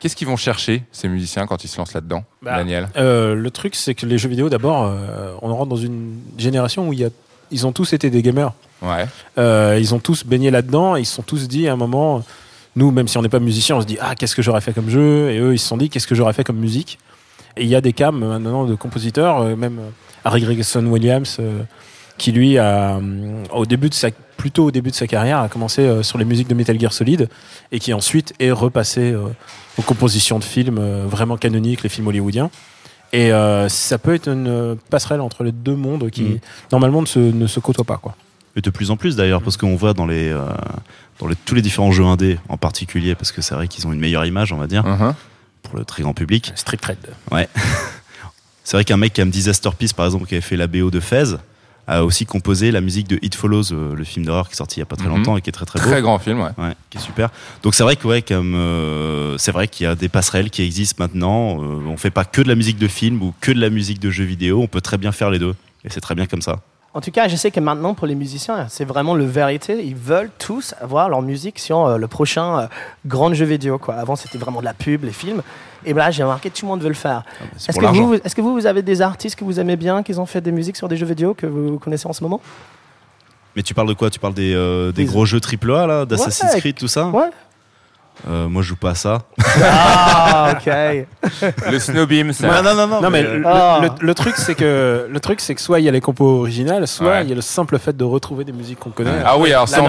Qu'est-ce 0.00 0.16
qu'ils 0.16 0.26
vont 0.26 0.36
chercher 0.36 0.82
ces 0.90 1.08
musiciens 1.08 1.46
quand 1.46 1.62
ils 1.62 1.68
se 1.68 1.78
lancent 1.78 1.94
là-dedans, 1.94 2.24
Bah, 2.42 2.56
Daniel? 2.56 2.88
Euh, 2.96 3.36
le 3.36 3.50
truc, 3.52 3.76
c'est 3.76 3.94
que 3.94 4.04
les 4.04 4.18
jeux 4.18 4.28
vidéo, 4.28 4.48
d'abord, 4.48 4.82
euh, 4.84 5.32
on 5.42 5.54
rentre 5.54 5.68
dans 5.68 5.76
une 5.76 6.18
génération 6.36 6.88
où 6.88 6.92
il 6.92 6.98
y 6.98 7.04
a, 7.04 7.08
ils 7.52 7.68
ont 7.68 7.72
tous 7.72 7.92
été 7.92 8.10
des 8.10 8.20
gamers. 8.20 8.52
Ouais. 8.82 9.06
Euh, 9.38 9.78
ils 9.80 9.94
ont 9.94 10.00
tous 10.00 10.26
baigné 10.26 10.50
là-dedans 10.50 10.96
et 10.96 11.02
ils 11.02 11.06
se 11.06 11.14
sont 11.14 11.22
tous 11.22 11.46
dit 11.46 11.68
à 11.68 11.74
un 11.74 11.76
moment, 11.76 12.24
nous, 12.76 12.90
même 12.90 13.08
si 13.08 13.18
on 13.18 13.22
n'est 13.22 13.28
pas 13.28 13.40
musicien, 13.40 13.76
on 13.76 13.80
se 13.80 13.86
dit 13.86 13.98
ah 14.00 14.14
qu'est-ce 14.14 14.34
que 14.34 14.42
j'aurais 14.42 14.60
fait 14.60 14.72
comme 14.72 14.88
jeu? 14.88 15.30
Et 15.30 15.38
eux 15.38 15.52
ils 15.54 15.58
se 15.58 15.66
sont 15.66 15.76
dit 15.76 15.90
qu'est-ce 15.90 16.06
que 16.06 16.14
j'aurais 16.14 16.32
fait 16.32 16.44
comme 16.44 16.58
musique? 16.58 16.98
Et 17.56 17.62
il 17.64 17.68
y 17.68 17.74
a 17.74 17.80
des 17.82 17.92
cas 17.92 18.10
maintenant 18.10 18.64
de 18.64 18.74
compositeurs, 18.74 19.40
euh, 19.42 19.56
même 19.56 19.78
euh, 19.78 19.88
Harry 20.24 20.40
Gregson 20.42 20.86
Williams, 20.86 21.36
euh, 21.40 21.62
qui 22.16 22.32
lui 22.32 22.56
a 22.58 22.96
euh, 22.96 23.44
au 23.52 23.66
début 23.66 23.88
de 23.90 23.94
sa 23.94 24.08
plutôt 24.38 24.64
au 24.64 24.70
début 24.70 24.90
de 24.90 24.94
sa 24.96 25.06
carrière 25.06 25.38
a 25.38 25.48
commencé 25.48 25.82
euh, 25.82 26.02
sur 26.02 26.18
les 26.18 26.24
musiques 26.24 26.48
de 26.48 26.54
Metal 26.54 26.78
Gear 26.80 26.92
Solid 26.92 27.28
et 27.70 27.78
qui 27.78 27.92
ensuite 27.92 28.32
est 28.40 28.50
repassé 28.50 29.12
euh, 29.12 29.26
aux 29.78 29.82
compositions 29.82 30.38
de 30.38 30.44
films 30.44 30.78
euh, 30.80 31.04
vraiment 31.06 31.36
canoniques, 31.36 31.82
les 31.82 31.88
films 31.88 32.08
hollywoodiens. 32.08 32.50
Et 33.12 33.30
euh, 33.32 33.68
ça 33.68 33.98
peut 33.98 34.14
être 34.14 34.28
une 34.28 34.48
euh, 34.48 34.74
passerelle 34.88 35.20
entre 35.20 35.44
les 35.44 35.52
deux 35.52 35.76
mondes 35.76 36.10
qui 36.10 36.22
Mhm. 36.22 36.38
normalement 36.72 37.02
ne 37.02 37.06
se, 37.06 37.18
ne 37.18 37.46
se 37.46 37.60
côtoient 37.60 37.84
pas 37.84 37.98
quoi. 37.98 38.16
Et 38.56 38.60
de 38.60 38.70
plus 38.70 38.90
en 38.90 38.96
plus 38.96 39.16
d'ailleurs, 39.16 39.42
parce 39.42 39.56
qu'on 39.56 39.76
voit 39.76 39.94
dans 39.94 40.06
les, 40.06 40.28
euh, 40.28 40.40
dans 41.18 41.26
les, 41.26 41.34
tous 41.36 41.54
les 41.54 41.62
différents 41.62 41.90
jeux 41.92 42.04
indés 42.04 42.38
en 42.48 42.56
particulier, 42.58 43.14
parce 43.14 43.32
que 43.32 43.40
c'est 43.42 43.54
vrai 43.54 43.66
qu'ils 43.68 43.86
ont 43.86 43.92
une 43.92 44.00
meilleure 44.00 44.26
image, 44.26 44.52
on 44.52 44.58
va 44.58 44.66
dire, 44.66 44.84
Mhm. 44.84 45.14
pour 45.62 45.76
le 45.78 45.84
très 45.84 46.02
grand 46.02 46.12
public. 46.14 46.52
Street 46.54 46.76
Cred. 46.76 46.98
C'est 48.64 48.76
vrai 48.76 48.84
qu'un 48.84 48.96
mec 48.96 49.14
comme 49.14 49.30
Disaster 49.30 49.70
Peace, 49.76 49.92
par 49.96 50.06
exemple, 50.06 50.26
qui 50.26 50.34
avait 50.34 50.40
fait 50.40 50.56
la 50.56 50.66
BO 50.68 50.90
de 50.90 51.00
Fez, 51.00 51.34
a 51.88 52.04
aussi 52.04 52.26
composé 52.26 52.70
la 52.70 52.80
musique 52.80 53.08
de 53.08 53.18
It 53.22 53.34
Follows, 53.34 53.72
euh, 53.72 53.94
le 53.96 54.04
film 54.04 54.24
d'horreur 54.24 54.46
qui 54.48 54.52
est 54.54 54.56
sorti 54.56 54.76
il 54.76 54.80
y 54.80 54.82
a 54.82 54.86
pas 54.86 54.94
très 54.94 55.08
Mhm. 55.08 55.16
longtemps 55.16 55.36
et 55.36 55.40
qui 55.42 55.50
est 55.50 55.52
très 55.52 55.66
très 55.66 55.80
beau. 55.80 55.86
Très 55.86 56.00
grand 56.00 56.18
film, 56.20 56.40
ouais. 56.40 56.50
Ouais, 56.56 56.74
qui 56.88 56.98
est 56.98 57.00
super. 57.00 57.30
Donc 57.64 57.74
c'est 57.74 57.82
vrai 57.82 57.96
que 57.96 58.06
ouais, 58.06 58.22
comme 58.22 58.54
euh, 58.54 59.36
c'est 59.38 59.50
vrai 59.50 59.66
qu'il 59.66 59.84
y 59.84 59.86
a 59.88 59.96
des 59.96 60.08
passerelles 60.08 60.50
qui 60.50 60.62
existent 60.62 61.02
maintenant. 61.02 61.60
Euh, 61.60 61.80
on 61.88 61.96
fait 61.96 62.10
pas 62.12 62.24
que 62.24 62.40
de 62.40 62.48
la 62.48 62.54
musique 62.54 62.78
de 62.78 62.86
film 62.86 63.20
ou 63.20 63.34
que 63.40 63.50
de 63.50 63.60
la 63.60 63.68
musique 63.68 63.98
de 63.98 64.10
jeux 64.10 64.22
vidéo. 64.24 64.62
On 64.62 64.68
peut 64.68 64.80
très 64.80 64.96
bien 64.96 65.10
faire 65.10 65.28
les 65.30 65.40
deux. 65.40 65.56
Et 65.84 65.90
c'est 65.90 66.00
très 66.00 66.14
bien 66.14 66.26
comme 66.26 66.40
ça. 66.42 66.60
En 66.94 67.00
tout 67.00 67.10
cas, 67.10 67.26
je 67.26 67.36
sais 67.36 67.50
que 67.50 67.58
maintenant, 67.58 67.94
pour 67.94 68.06
les 68.06 68.14
musiciens, 68.14 68.66
c'est 68.68 68.84
vraiment 68.84 69.14
le 69.14 69.24
vérité. 69.24 69.82
Ils 69.82 69.96
veulent 69.96 70.30
tous 70.38 70.74
avoir 70.78 71.08
leur 71.08 71.22
musique 71.22 71.58
sur 71.58 71.86
euh, 71.86 71.96
le 71.96 72.06
prochain 72.06 72.58
euh, 72.60 72.66
grand 73.06 73.32
jeu 73.32 73.46
vidéo. 73.46 73.78
Quoi. 73.78 73.94
Avant, 73.94 74.14
c'était 74.14 74.36
vraiment 74.36 74.60
de 74.60 74.66
la 74.66 74.74
pub, 74.74 75.04
les 75.04 75.12
films. 75.12 75.40
Et 75.86 75.94
là, 75.94 76.10
j'ai 76.10 76.22
remarqué 76.22 76.50
que 76.50 76.58
tout 76.58 76.66
le 76.66 76.70
monde 76.70 76.82
veut 76.82 76.88
le 76.88 76.94
faire. 76.94 77.22
C'est 77.56 77.70
Est-ce 77.70 77.78
que, 77.80 77.86
vous, 77.86 78.14
est-ce 78.14 78.34
que 78.36 78.42
vous, 78.42 78.52
vous 78.52 78.66
avez 78.66 78.82
des 78.82 79.00
artistes 79.00 79.36
que 79.38 79.44
vous 79.44 79.58
aimez 79.58 79.76
bien, 79.76 80.02
qui 80.02 80.12
ont 80.18 80.26
fait 80.26 80.42
des 80.42 80.52
musiques 80.52 80.76
sur 80.76 80.86
des 80.86 80.98
jeux 80.98 81.06
vidéo 81.06 81.32
que 81.32 81.46
vous 81.46 81.78
connaissez 81.78 82.06
en 82.06 82.12
ce 82.12 82.22
moment? 82.22 82.42
Mais 83.56 83.62
tu 83.62 83.72
parles 83.72 83.88
de 83.88 83.94
quoi? 83.94 84.10
Tu 84.10 84.18
parles 84.18 84.34
des, 84.34 84.52
euh, 84.54 84.92
des 84.92 85.04
Des- 85.04 85.10
gros 85.10 85.24
jeux 85.24 85.40
AAA 85.40 85.86
là, 85.86 86.04
d'Assassin's 86.04 86.52
Ouais. 86.54 86.60
Creed, 86.60 86.76
tout 86.76 86.88
ça? 86.88 87.06
Ouais. 87.08 87.30
Euh, 88.28 88.48
Moi, 88.48 88.62
je 88.62 88.68
joue 88.68 88.76
pas 88.76 88.90
à 88.90 88.94
ça. 88.94 89.22
Ah, 89.62 90.54
ok. 90.56 90.66
Le 91.70 91.78
Snowbeam, 91.78 92.32
ça. 92.32 92.62
non, 92.62 92.74
non, 92.74 92.86
non. 92.86 93.00
Non 93.00 93.10
mais 93.10 93.22
mais, 93.22 93.38
le, 93.38 93.42
Ah. 93.46 93.80
le- 93.82 94.06
le 94.06 94.14
truc 94.14 94.34
c'est 94.36 94.54
que 94.54 95.08
le 95.10 95.20
truc 95.20 95.40
c'est 95.40 95.54
que 95.54 95.60
soit 95.60 95.80
il 95.80 95.84
y 95.84 95.88
a 95.88 95.92
les 95.92 96.00
compos 96.00 96.38
originales, 96.40 96.86
soit 96.86 97.06
Ouais. 97.08 97.22
il 97.24 97.28
y 97.28 97.32
a 97.32 97.34
le 97.34 97.40
simple 97.40 97.78
fait 97.78 97.96
de 97.96 98.04
retrouver 98.04 98.44
des 98.44 98.52
musiques 98.52 98.78
qu'on 98.78 98.90
connaît. 98.90 99.10
Ah 99.24 99.36
oui, 99.38 99.52
alors 99.52 99.68
ça. 99.68 99.80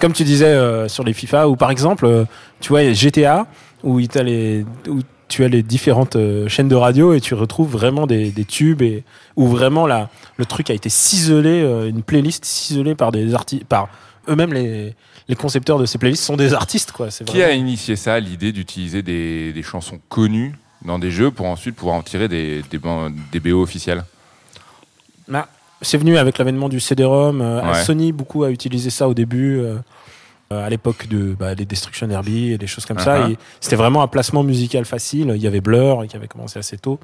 Comme 0.00 0.12
tu 0.12 0.24
disais 0.24 0.46
euh, 0.46 0.88
sur 0.88 1.04
les 1.04 1.12
FIFA 1.12 1.48
ou 1.48 1.56
par 1.56 1.70
exemple, 1.70 2.06
euh, 2.06 2.24
tu 2.60 2.68
vois 2.70 2.92
GTA 2.92 3.46
où 3.82 4.00
il 4.00 4.08
les 4.22 4.64
où 4.88 5.00
tu 5.28 5.42
as 5.44 5.48
les 5.48 5.62
différentes 5.62 6.16
euh, 6.16 6.48
chaînes 6.48 6.68
de 6.68 6.76
radio 6.76 7.14
et 7.14 7.20
tu 7.20 7.34
retrouves 7.34 7.70
vraiment 7.70 8.06
des, 8.06 8.30
des 8.30 8.44
tubes 8.44 8.82
et 8.82 9.04
où 9.36 9.46
vraiment 9.48 9.86
la 9.86 10.08
le 10.36 10.44
truc 10.44 10.68
a 10.70 10.74
été 10.74 10.88
ciselé, 10.90 11.62
euh, 11.62 11.88
une 11.88 12.02
playlist 12.02 12.44
ciselée 12.44 12.94
par 12.94 13.10
des 13.10 13.34
artistes, 13.34 13.64
par 13.64 13.88
eux-mêmes 14.28 14.52
les 14.52 14.94
les 15.28 15.36
concepteurs 15.36 15.78
de 15.78 15.86
ces 15.86 15.98
playlists 15.98 16.24
sont 16.24 16.36
des 16.36 16.52
artistes 16.54 16.92
quoi. 16.92 17.08
Qui 17.08 17.42
a 17.42 17.52
initié 17.52 17.96
ça, 17.96 18.20
l'idée 18.20 18.52
d'utiliser 18.52 19.02
des, 19.02 19.52
des 19.52 19.62
chansons 19.62 20.00
connues 20.08 20.54
dans 20.84 20.98
des 20.98 21.10
jeux 21.10 21.30
pour 21.30 21.46
ensuite 21.46 21.76
pouvoir 21.76 21.96
en 21.96 22.02
tirer 22.02 22.28
des, 22.28 22.62
des, 22.70 23.40
BO 23.40 23.62
officiels? 23.62 24.04
Bah, 25.26 25.48
c'est 25.80 25.96
venu 25.96 26.18
avec 26.18 26.38
l'avènement 26.38 26.68
du 26.68 26.80
CD-ROM. 26.80 27.40
euh, 27.40 27.62
Ouais. 27.62 27.84
Sony 27.84 28.12
beaucoup 28.12 28.44
a 28.44 28.50
utilisé 28.50 28.90
ça 28.90 29.08
au 29.08 29.14
début, 29.14 29.58
euh, 29.58 29.76
euh, 30.52 30.66
à 30.66 30.68
l'époque 30.68 31.08
de 31.08 31.34
bah, 31.38 31.54
des 31.54 31.64
Destruction 31.64 32.06
Derby 32.06 32.52
et 32.52 32.58
des 32.58 32.66
choses 32.66 32.84
comme 32.84 32.98
ça. 32.98 33.28
Uh-huh. 33.28 33.36
C'était 33.60 33.76
vraiment 33.76 34.02
un 34.02 34.08
placement 34.08 34.42
musical 34.42 34.84
facile. 34.84 35.32
Il 35.34 35.42
y 35.42 35.46
avait 35.46 35.62
Blur 35.62 36.04
qui 36.06 36.16
avait 36.16 36.28
commencé 36.28 36.58
assez 36.58 36.76
tôt. 36.76 37.00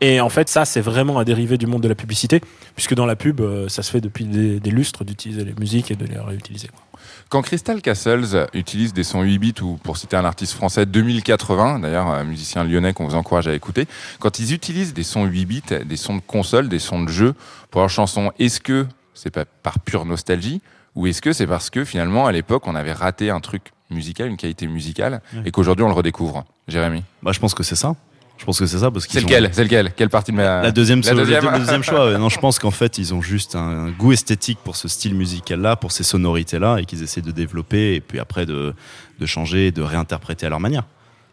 Et 0.00 0.20
en 0.20 0.28
fait, 0.28 0.48
ça, 0.48 0.64
c'est 0.64 0.80
vraiment 0.80 1.18
un 1.18 1.24
dérivé 1.24 1.58
du 1.58 1.66
monde 1.66 1.82
de 1.82 1.88
la 1.88 1.94
publicité, 1.94 2.40
puisque 2.74 2.94
dans 2.94 3.06
la 3.06 3.16
pub, 3.16 3.40
euh, 3.40 3.68
ça 3.68 3.82
se 3.82 3.90
fait 3.90 4.00
depuis 4.00 4.24
des, 4.24 4.60
des 4.60 4.70
lustres 4.70 5.04
d'utiliser 5.04 5.44
les 5.44 5.54
musiques 5.58 5.90
et 5.90 5.96
de 5.96 6.06
les 6.06 6.18
réutiliser. 6.18 6.68
quoi. 6.68 6.80
Quand 7.28 7.40
Crystal 7.40 7.80
Castles 7.80 8.46
utilise 8.52 8.92
des 8.92 9.04
sons 9.04 9.22
8 9.22 9.38
bits 9.38 9.54
ou 9.62 9.78
pour 9.82 9.96
citer 9.96 10.16
un 10.16 10.24
artiste 10.26 10.52
français 10.52 10.84
2080, 10.84 11.78
d'ailleurs 11.78 12.06
un 12.08 12.24
musicien 12.24 12.62
lyonnais 12.62 12.92
qu'on 12.92 13.06
vous 13.08 13.14
encourage 13.14 13.48
à 13.48 13.54
écouter, 13.54 13.86
quand 14.18 14.38
ils 14.38 14.52
utilisent 14.52 14.92
des 14.92 15.02
sons 15.02 15.24
8 15.24 15.46
bits, 15.46 15.62
des 15.86 15.96
sons 15.96 16.16
de 16.16 16.20
console, 16.20 16.68
des 16.68 16.78
sons 16.78 17.02
de 17.02 17.08
jeu 17.08 17.34
pour 17.70 17.80
leurs 17.80 17.90
chansons, 17.90 18.32
est-ce 18.38 18.60
que 18.60 18.86
c'est 19.14 19.30
pas 19.30 19.46
par 19.46 19.78
pure 19.80 20.04
nostalgie 20.04 20.60
ou 20.94 21.06
est-ce 21.06 21.22
que 21.22 21.32
c'est 21.32 21.46
parce 21.46 21.70
que 21.70 21.86
finalement 21.86 22.26
à 22.26 22.32
l'époque 22.32 22.66
on 22.66 22.74
avait 22.74 22.92
raté 22.92 23.30
un 23.30 23.40
truc 23.40 23.72
musical, 23.88 24.28
une 24.28 24.36
qualité 24.36 24.66
musicale 24.66 25.22
et 25.46 25.50
qu'aujourd'hui 25.50 25.84
on 25.84 25.88
le 25.88 25.94
redécouvre? 25.94 26.44
Jérémy? 26.68 27.02
Bah, 27.22 27.32
je 27.32 27.40
pense 27.40 27.54
que 27.54 27.62
c'est 27.62 27.76
ça. 27.76 27.94
Je 28.42 28.46
pense 28.46 28.58
que 28.58 28.66
c'est 28.66 28.78
ça 28.78 28.90
parce 28.90 29.06
qu'ils 29.06 29.20
C'est 29.20 29.24
ont- 29.24 29.28
lequel 29.28 29.50
C'est 29.52 29.62
lequel 29.62 29.92
Quelle 29.94 30.08
partie 30.08 30.32
de 30.32 30.36
ma 30.36 30.62
La 30.62 30.72
deuxième, 30.72 31.00
La 31.04 31.14
deuxième. 31.14 31.44
le 31.48 31.58
deuxième 31.60 31.84
choix. 31.84 32.18
Non, 32.18 32.28
je 32.28 32.40
pense 32.40 32.58
qu'en 32.58 32.72
fait, 32.72 32.98
ils 32.98 33.14
ont 33.14 33.22
juste 33.22 33.54
un 33.54 33.90
goût 33.90 34.10
esthétique 34.10 34.58
pour 34.64 34.74
ce 34.74 34.88
style 34.88 35.14
musical-là, 35.14 35.76
pour 35.76 35.92
ces 35.92 36.02
sonorités-là, 36.02 36.78
et 36.78 36.84
qu'ils 36.84 37.04
essaient 37.04 37.20
de 37.22 37.30
développer, 37.30 37.94
et 37.94 38.00
puis 38.00 38.18
après 38.18 38.44
de, 38.44 38.74
de 39.20 39.26
changer, 39.26 39.68
et 39.68 39.70
de 39.70 39.80
réinterpréter 39.80 40.44
à 40.44 40.48
leur 40.48 40.58
manière. 40.58 40.82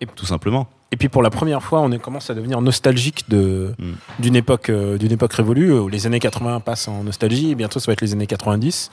Et- 0.02 0.06
tout 0.06 0.28
simplement. 0.28 0.68
Et 0.92 0.98
puis 0.98 1.10
pour 1.10 1.24
la 1.24 1.32
première 1.32 1.64
fois, 1.64 1.82
on 1.82 1.90
commence 1.98 2.30
à 2.30 2.36
devenir 2.36 2.62
nostalgique 2.62 3.26
de 3.28 3.74
Mm. 3.80 3.92
d'une 4.20 4.36
époque 4.36 4.70
euh, 4.70 4.98
d'une 5.00 5.12
époque 5.12 5.34
révolue. 5.34 5.74
où 5.74 5.88
Les 5.90 6.06
années 6.06 6.20
80 6.20 6.60
passent 6.60 6.88
en 6.88 7.04
nostalgie. 7.04 7.50
Et 7.52 7.56
bientôt, 7.56 7.80
ça 7.80 7.88
va 7.88 7.94
être 7.94 8.02
les 8.02 8.14
années 8.14 8.28
90. 8.28 8.92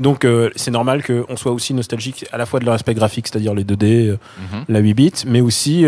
Donc 0.00 0.24
euh, 0.24 0.48
c'est 0.56 0.70
normal 0.70 1.02
qu'on 1.04 1.36
soit 1.36 1.52
aussi 1.52 1.74
nostalgique 1.74 2.24
à 2.32 2.38
la 2.38 2.46
fois 2.46 2.60
de 2.60 2.64
leur 2.64 2.74
aspect 2.74 2.94
graphique, 2.94 3.28
c'est-à-dire 3.28 3.52
les 3.54 3.64
2D, 3.64 4.08
euh, 4.08 4.18
Mhm. 4.52 4.64
la 4.68 4.78
8 4.78 4.94
bits, 4.94 5.12
mais 5.26 5.40
aussi 5.40 5.84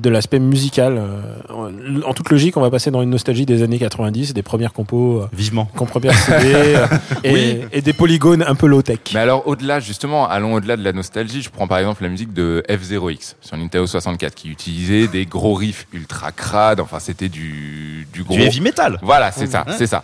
de 0.00 0.10
l'aspect 0.10 0.38
musical. 0.38 0.96
Euh, 0.98 2.00
en 2.06 2.14
toute 2.14 2.30
logique, 2.30 2.56
on 2.56 2.60
va 2.60 2.70
passer 2.70 2.90
dans 2.90 3.02
une 3.02 3.10
nostalgie 3.10 3.46
des 3.46 3.62
années 3.62 3.78
90, 3.78 4.32
des 4.34 4.42
premières 4.42 4.72
compos, 4.72 5.22
euh, 5.22 5.28
Vivement. 5.32 5.66
qu'on 5.76 5.86
première 5.86 6.14
CD, 6.18 6.52
euh, 6.54 6.86
et, 7.24 7.32
Oui. 7.32 7.58
et 7.72 7.82
des 7.82 7.92
polygones 7.92 8.42
un 8.46 8.54
peu 8.54 8.66
low-tech. 8.66 8.98
Mais 9.14 9.20
alors, 9.20 9.46
au-delà, 9.46 9.80
justement, 9.80 10.28
allons 10.28 10.54
au-delà 10.54 10.76
de 10.76 10.82
la 10.84 10.92
nostalgie. 10.92 11.42
Je 11.42 11.50
prends 11.50 11.66
par 11.68 11.78
exemple 11.78 12.02
la 12.02 12.08
musique 12.08 12.32
de 12.32 12.62
F0X 12.68 13.34
sur 13.40 13.56
Nintendo 13.56 13.86
64 13.86 14.34
qui 14.34 14.48
utilisait 14.48 15.06
des 15.08 15.26
gros 15.26 15.54
riffs 15.54 15.86
ultra 15.92 16.32
crades. 16.32 16.80
Enfin, 16.80 16.98
c'était 16.98 17.28
du, 17.28 18.06
du 18.12 18.22
gros. 18.24 18.34
Du 18.34 18.42
heavy 18.42 18.60
metal. 18.60 18.98
Voilà, 19.02 19.30
c'est 19.32 19.46
ça, 19.46 19.64
c'est 19.76 19.86
ça. 19.86 20.02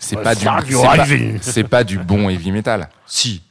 C'est 0.00 0.14
pas 0.16 0.34
du, 0.36 0.44
c'est 0.44 0.82
pas, 0.82 1.06
c'est 1.40 1.64
pas 1.64 1.82
du 1.84 1.98
bon 1.98 2.28
heavy 2.28 2.52
metal. 2.52 2.88
Si. 3.06 3.42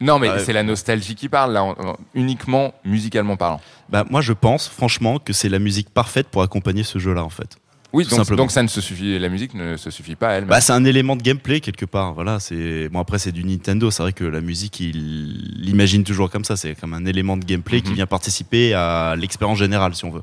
Non, 0.00 0.18
mais 0.18 0.28
c'est 0.40 0.52
la 0.52 0.62
nostalgie 0.62 1.14
qui 1.14 1.28
parle, 1.28 1.52
là, 1.52 1.62
en- 1.64 1.70
en- 1.78 1.96
uniquement 2.14 2.74
musicalement 2.84 3.36
parlant. 3.36 3.60
Bah, 3.88 4.04
moi, 4.10 4.20
je 4.20 4.32
pense, 4.32 4.68
franchement, 4.68 5.18
que 5.18 5.32
c'est 5.32 5.48
la 5.48 5.58
musique 5.58 5.90
parfaite 5.90 6.28
pour 6.28 6.42
accompagner 6.42 6.82
ce 6.82 6.98
jeu-là, 6.98 7.22
en 7.24 7.30
fait. 7.30 7.56
Oui, 7.92 8.04
donc, 8.36 8.50
ça 8.50 8.62
ne 8.64 8.66
se 8.68 8.80
suffit, 8.80 9.16
la 9.20 9.28
musique 9.28 9.54
ne 9.54 9.76
se 9.76 9.88
suffit 9.88 10.16
pas 10.16 10.30
à 10.30 10.32
elle. 10.32 10.46
Bah, 10.46 10.60
c'est 10.60 10.72
un 10.72 10.84
élément 10.84 11.14
de 11.14 11.22
gameplay 11.22 11.60
quelque 11.60 11.84
part. 11.84 12.12
Voilà, 12.12 12.40
c'est 12.40 12.88
bon 12.88 12.98
après 12.98 13.20
c'est 13.20 13.30
du 13.30 13.44
Nintendo. 13.44 13.88
C'est 13.92 14.02
vrai 14.02 14.12
que 14.12 14.24
la 14.24 14.40
musique, 14.40 14.80
il 14.80 15.60
l'imagine 15.60 16.02
toujours 16.02 16.28
comme 16.28 16.44
ça. 16.44 16.56
C'est 16.56 16.74
comme 16.74 16.92
un 16.92 17.04
élément 17.04 17.36
de 17.36 17.44
gameplay 17.44 17.82
qui 17.82 17.90
Mhm. 17.90 17.94
vient 17.94 18.06
participer 18.06 18.74
à 18.74 19.14
l'expérience 19.16 19.58
générale, 19.58 19.94
si 19.94 20.04
on 20.04 20.10
veut. 20.10 20.22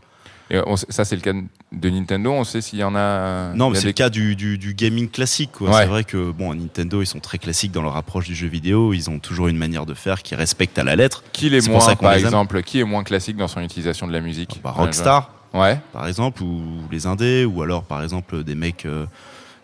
Et 0.53 0.59
on 0.67 0.75
sait- 0.75 0.85
ça, 0.89 1.05
c'est 1.05 1.15
le 1.15 1.21
cas 1.21 1.31
de 1.33 1.89
Nintendo. 1.89 2.31
On 2.31 2.43
sait 2.43 2.59
s'il 2.61 2.79
y 2.79 2.83
en 2.83 2.93
a. 2.93 3.53
Non, 3.55 3.67
il 3.67 3.69
y 3.69 3.71
mais 3.71 3.75
c'est 3.77 3.81
des- 3.83 3.87
le 3.87 3.93
cas 3.93 4.09
du, 4.09 4.35
du, 4.35 4.57
du 4.57 4.73
gaming 4.73 5.09
classique. 5.09 5.61
Ouais. 5.61 5.71
C'est 5.71 5.85
vrai 5.85 6.03
que 6.03 6.31
bon, 6.31 6.53
Nintendo, 6.53 7.01
ils 7.01 7.05
sont 7.07 7.19
très 7.21 7.37
classiques 7.37 7.71
dans 7.71 7.81
leur 7.81 7.95
approche 7.95 8.25
du 8.25 8.35
jeu 8.35 8.47
vidéo. 8.47 8.93
Ils 8.93 9.09
ont 9.09 9.19
toujours 9.19 9.47
une 9.47 9.57
manière 9.57 9.85
de 9.85 9.93
faire 9.93 10.21
qui 10.23 10.35
respecte 10.35 10.77
à 10.77 10.83
la 10.83 10.95
lettre. 10.97 11.23
Qui 11.31 11.47
est 11.47 11.61
c'est 11.61 11.69
pour 11.69 11.77
moins, 11.77 11.85
ça 11.85 11.95
qu'on 11.95 12.03
par 12.03 12.13
exemple, 12.13 12.61
qui 12.63 12.79
est 12.79 12.83
moins 12.83 13.03
classique 13.03 13.37
dans 13.37 13.47
son 13.47 13.61
utilisation 13.61 14.07
de 14.07 14.11
la 14.11 14.19
musique 14.19 14.59
Bah, 14.61 14.71
Rockstar, 14.71 15.31
Ouais. 15.53 15.79
par 15.93 16.05
exemple, 16.07 16.43
ou 16.43 16.61
les 16.91 17.07
indés, 17.07 17.45
ou 17.45 17.61
alors 17.61 17.83
par 17.83 18.03
exemple 18.03 18.43
des 18.43 18.55
mecs 18.55 18.85
euh, 18.85 19.05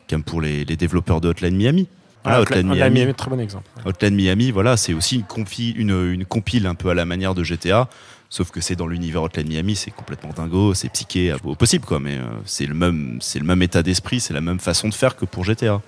comme 0.09 0.23
pour 0.23 0.39
les, 0.41 0.63
les 0.63 0.77
développeurs 0.77 1.19
de 1.19 1.27
Hotline 1.27 1.55
Miami. 1.57 1.87
Voilà, 2.23 2.39
Ah, 2.39 2.41
Hotline 2.41 2.67
Miami. 2.67 3.13
très 3.13 3.29
bon 3.29 3.39
exemple. 3.39 3.65
Hotline 3.85 4.15
Miami, 4.15 4.51
voilà, 4.51 4.75
c'est 4.77 4.93
aussi 4.93 5.15
une, 5.17 5.21
confi- 5.23 5.73
une, 5.75 6.11
une 6.13 6.25
compile 6.25 6.65
un 6.67 6.75
peu 6.75 6.89
à 6.89 6.93
la 6.93 7.05
manière 7.05 7.33
de 7.35 7.43
GTA, 7.43 7.87
sauf 8.29 8.51
que 8.51 8.61
c'est 8.61 8.75
dans 8.75 8.87
l'univers 8.87 9.23
Hotline 9.23 9.47
Miami, 9.47 9.75
c'est 9.75 9.91
complètement 9.91 10.31
dingo, 10.35 10.73
c'est 10.73 10.89
psyché 10.89 11.35
possible, 11.57 11.85
quoi, 11.85 11.99
mais 11.99 12.17
euh, 12.17 12.25
c'est 12.45 12.65
le 12.65 12.73
même, 12.73 13.17
c'est 13.21 13.39
le 13.39 13.45
même 13.45 13.61
état 13.61 13.83
d'esprit, 13.83 14.19
c'est 14.19 14.33
la 14.33 14.41
même 14.41 14.59
façon 14.59 14.89
de 14.89 14.93
faire 14.93 15.15
que 15.15 15.25
pour 15.25 15.43
GTA. 15.43 15.81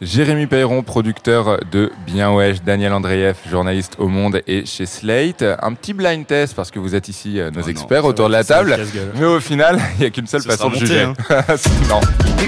Jérémy 0.00 0.46
Peyron, 0.46 0.82
producteur 0.82 1.58
de 1.70 1.92
Bien 2.06 2.32
Wesh, 2.32 2.62
Daniel 2.62 2.94
Andreev, 2.94 3.36
journaliste 3.50 3.96
au 3.98 4.08
Monde 4.08 4.40
et 4.46 4.64
chez 4.64 4.86
Slate. 4.86 5.44
Un 5.60 5.74
petit 5.74 5.92
blind 5.92 6.26
test 6.26 6.54
parce 6.54 6.70
que 6.70 6.78
vous 6.78 6.94
êtes 6.94 7.08
ici 7.08 7.38
euh, 7.38 7.50
nos 7.50 7.60
Oh 7.62 7.68
experts 7.68 8.06
autour 8.06 8.28
de 8.28 8.32
la 8.32 8.42
table. 8.42 8.78
Mais 9.16 9.26
au 9.26 9.40
final, 9.40 9.78
il 9.96 10.00
n'y 10.00 10.06
a 10.06 10.10
qu'une 10.10 10.26
seule 10.26 10.40
façon 10.42 10.70
de 10.70 10.76
juger. 10.76 11.04
non. 11.90 12.00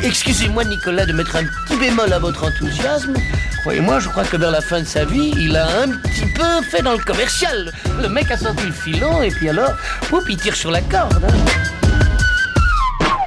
Excusez-moi 0.02 0.64
Nicolas 0.64 1.04
de 1.04 1.12
mettre 1.12 1.37
un 1.37 1.44
petit 1.66 1.76
bémol 1.78 2.11
à 2.11 2.18
votre 2.18 2.42
enthousiasme. 2.42 3.12
Croyez-moi, 3.61 4.00
je 4.00 4.09
crois 4.09 4.25
que 4.25 4.38
vers 4.38 4.50
la 4.50 4.62
fin 4.62 4.80
de 4.80 4.87
sa 4.87 5.04
vie, 5.04 5.35
il 5.37 5.54
a 5.54 5.66
un 5.82 5.88
petit 5.88 6.26
peu 6.35 6.62
fait 6.71 6.80
dans 6.82 6.92
le 6.92 7.04
commercial. 7.04 7.71
Le 8.00 8.09
mec 8.09 8.30
a 8.30 8.38
sorti 8.38 8.64
le 8.64 8.73
filon 8.73 9.23
et 9.23 9.28
puis 9.30 9.50
alors, 9.50 9.73
oups, 10.11 10.25
il 10.30 10.38
tire 10.38 10.56
sur 10.56 10.71
la 10.71 10.80
corde. 10.80 11.23
hein. 11.23 12.01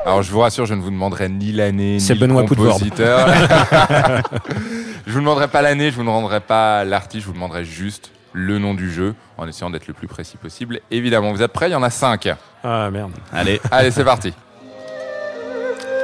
Alors 0.05 0.21
je 0.21 0.31
vous 0.31 0.39
rassure, 0.39 0.65
je 0.67 0.73
ne 0.75 0.81
vous 0.81 0.91
demanderai 0.91 1.29
ni 1.29 1.51
l'année, 1.51 1.97
ni 1.97 2.07
le 2.07 2.15
Benoît 2.15 2.43
Poulvord. 2.45 2.73
compositeur. 2.73 3.27
je 5.07 5.11
vous 5.11 5.19
demanderai 5.19 5.47
pas 5.47 5.61
l'année, 5.63 5.89
je 5.89 5.95
vous 5.95 6.01
demanderai 6.03 6.41
pas 6.41 6.83
l'artiste, 6.83 7.21
je 7.23 7.27
vous 7.27 7.33
demanderai 7.33 7.65
juste 7.65 8.11
le 8.31 8.59
nom 8.59 8.73
du 8.75 8.91
jeu, 8.91 9.15
en 9.37 9.47
essayant 9.47 9.69
d'être 9.71 9.87
le 9.87 9.93
plus 9.93 10.07
précis 10.07 10.37
possible. 10.37 10.79
Évidemment, 10.91 11.31
vous 11.33 11.41
êtes 11.41 11.51
prêts? 11.53 11.69
Il 11.69 11.71
y 11.71 11.75
en 11.75 11.81
a 11.83 11.89
cinq. 11.89 12.29
Ah 12.63 12.89
merde. 12.91 13.11
Allez, 13.33 13.59
Allez, 13.71 13.89
c'est 13.91 14.03
parti. 14.03 14.31